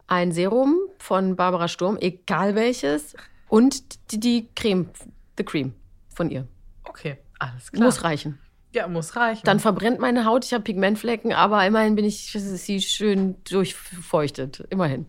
ein 0.06 0.32
Serum 0.32 0.76
von 0.98 1.36
Barbara 1.36 1.68
Sturm, 1.68 1.96
egal 2.00 2.54
welches, 2.54 3.14
und 3.48 4.12
die, 4.12 4.20
die 4.20 4.48
Creme, 4.54 4.90
The 5.38 5.44
Cream 5.44 5.74
von 6.14 6.30
ihr. 6.30 6.46
Okay, 6.84 7.18
alles 7.38 7.72
klar. 7.72 7.84
Muss 7.84 8.04
reichen. 8.04 8.38
Ja, 8.74 8.88
muss 8.88 9.16
reichen. 9.16 9.42
Dann 9.44 9.60
verbrennt 9.60 9.98
meine 9.98 10.24
Haut, 10.24 10.44
ich 10.44 10.52
habe 10.52 10.64
Pigmentflecken, 10.64 11.32
aber 11.32 11.66
immerhin 11.66 11.94
bin 11.94 12.04
ich 12.04 12.32
sie 12.32 12.80
schön 12.80 13.36
durchfeuchtet. 13.44 14.60
Immerhin. 14.70 15.06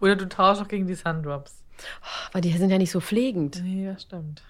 Oder 0.00 0.16
du 0.16 0.28
tauschst 0.28 0.62
auch 0.62 0.68
gegen 0.68 0.86
die 0.86 0.94
Sundrops. 0.94 1.62
Aber 2.30 2.40
die 2.40 2.52
sind 2.56 2.70
ja 2.70 2.78
nicht 2.78 2.90
so 2.90 3.00
pflegend. 3.00 3.60
Nee, 3.62 3.86
das 3.92 4.02
stimmt. 4.02 4.42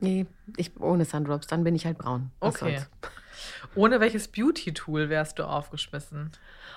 Nee, 0.00 0.26
ich 0.56 0.78
ohne 0.80 1.04
Sundrops, 1.04 1.46
dann 1.46 1.64
bin 1.64 1.74
ich 1.74 1.86
halt 1.86 1.98
braun. 1.98 2.30
Was 2.40 2.56
Okay. 2.62 2.76
soll's. 2.78 2.90
Ohne 3.74 4.00
welches 4.00 4.28
Beauty-Tool 4.28 5.08
wärst 5.08 5.38
du 5.38 5.44
aufgeschmissen? 5.44 6.30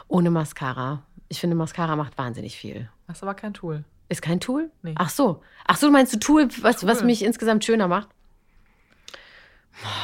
Ohne 0.07 0.29
Mascara. 0.31 1.03
Ich 1.29 1.39
finde, 1.39 1.55
Mascara 1.55 1.95
macht 1.95 2.17
wahnsinnig 2.17 2.57
viel. 2.57 2.89
Hast 3.07 3.23
aber 3.23 3.33
kein 3.33 3.53
Tool. 3.53 3.83
Ist 4.09 4.21
kein 4.21 4.39
Tool? 4.39 4.71
Nee. 4.83 4.95
Ach 4.97 5.09
so. 5.09 5.43
Ach 5.65 5.75
so, 5.77 5.91
meinst 5.91 6.13
du 6.13 6.19
Tool, 6.19 6.47
was, 6.61 6.85
was 6.87 6.99
Tool. 6.99 7.07
mich 7.07 7.23
insgesamt 7.23 7.65
schöner 7.65 7.87
macht? 7.87 8.07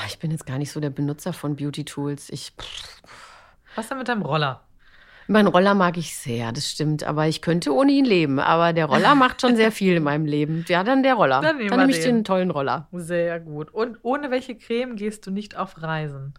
Ich 0.08 0.20
bin 0.20 0.30
jetzt 0.32 0.46
gar 0.46 0.58
nicht 0.58 0.72
so 0.72 0.80
der 0.80 0.90
Benutzer 0.92 1.34
von 1.34 1.56
Beauty-Tools. 1.56 2.30
Ich, 2.30 2.54
Was 3.76 3.88
denn 3.90 3.98
mit 3.98 4.08
deinem 4.08 4.22
Roller? 4.22 4.62
Meinen 5.28 5.48
Roller 5.48 5.74
mag 5.74 5.98
ich 5.98 6.16
sehr, 6.16 6.52
das 6.52 6.70
stimmt. 6.70 7.04
Aber 7.04 7.28
ich 7.28 7.42
könnte 7.42 7.74
ohne 7.74 7.92
ihn 7.92 8.06
leben. 8.06 8.40
Aber 8.40 8.74
der 8.74 8.86
Roller 8.86 9.16
macht 9.16 9.42
schon 9.42 9.56
sehr 9.56 9.72
viel 9.72 9.96
in 9.98 10.04
meinem 10.04 10.26
Leben. 10.26 10.66
Ja, 10.68 10.84
dann 10.84 11.04
der 11.04 11.16
Roller. 11.16 11.42
Dann 11.42 11.60
dann 11.60 11.80
nehme 11.80 11.92
ich 11.92 12.00
den. 12.02 12.18
den 12.18 12.24
tollen 12.24 12.52
Roller. 12.52 12.88
Sehr 12.92 13.40
gut. 13.40 13.74
Und 13.74 13.98
ohne 14.04 14.32
welche 14.32 14.56
Creme 14.56 14.96
gehst 14.96 15.26
du 15.28 15.32
nicht 15.32 15.56
auf 15.58 15.82
Reisen? 15.82 16.34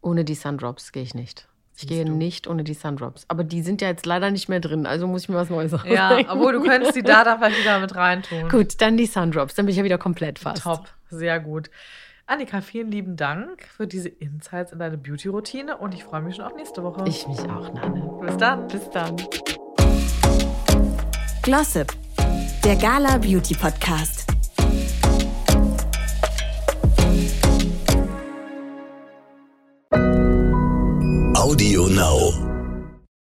Ohne 0.00 0.24
die 0.24 0.34
Sundrops 0.34 0.92
gehe 0.92 1.02
ich 1.02 1.14
nicht. 1.14 1.48
Ich 1.76 1.88
gehe 1.88 2.04
du. 2.04 2.12
nicht 2.12 2.46
ohne 2.46 2.62
die 2.62 2.74
Sundrops. 2.74 3.24
Aber 3.28 3.42
die 3.42 3.60
sind 3.62 3.80
ja 3.80 3.88
jetzt 3.88 4.06
leider 4.06 4.30
nicht 4.30 4.48
mehr 4.48 4.60
drin, 4.60 4.86
also 4.86 5.08
muss 5.08 5.22
ich 5.22 5.28
mir 5.28 5.34
was 5.34 5.50
Neues 5.50 5.72
Ja, 5.86 6.10
ausdenken. 6.10 6.30
obwohl 6.30 6.52
du 6.52 6.62
könntest 6.62 6.94
die 6.94 7.02
da 7.04 7.24
dann 7.24 7.38
vielleicht 7.38 7.60
wieder 7.60 7.80
mit 7.80 7.94
reintun. 7.96 8.48
Gut, 8.48 8.80
dann 8.80 8.96
die 8.96 9.06
Sundrops. 9.06 9.54
Dann 9.56 9.66
bin 9.66 9.72
ich 9.72 9.78
ja 9.78 9.82
wieder 9.84 9.98
komplett 9.98 10.38
fast. 10.38 10.62
Top, 10.62 10.86
sehr 11.10 11.40
gut. 11.40 11.70
Annika, 12.26 12.62
vielen 12.62 12.90
lieben 12.90 13.16
Dank 13.16 13.64
für 13.64 13.86
diese 13.86 14.08
Insights 14.08 14.72
in 14.72 14.78
deine 14.78 14.96
Beauty-Routine 14.96 15.76
und 15.76 15.92
ich 15.92 16.04
freue 16.04 16.22
mich 16.22 16.36
schon 16.36 16.46
auf 16.46 16.54
nächste 16.56 16.82
Woche. 16.82 17.04
Ich 17.06 17.28
mich 17.28 17.38
auch, 17.40 17.72
Nanne. 17.74 18.18
Bis 18.22 18.36
dann. 18.38 18.66
Bis 18.66 18.88
dann. 18.90 19.16
Glossip, 21.42 21.92
der 22.64 22.76
Gala 22.76 23.18
Beauty 23.18 23.54
Podcast. 23.54 24.26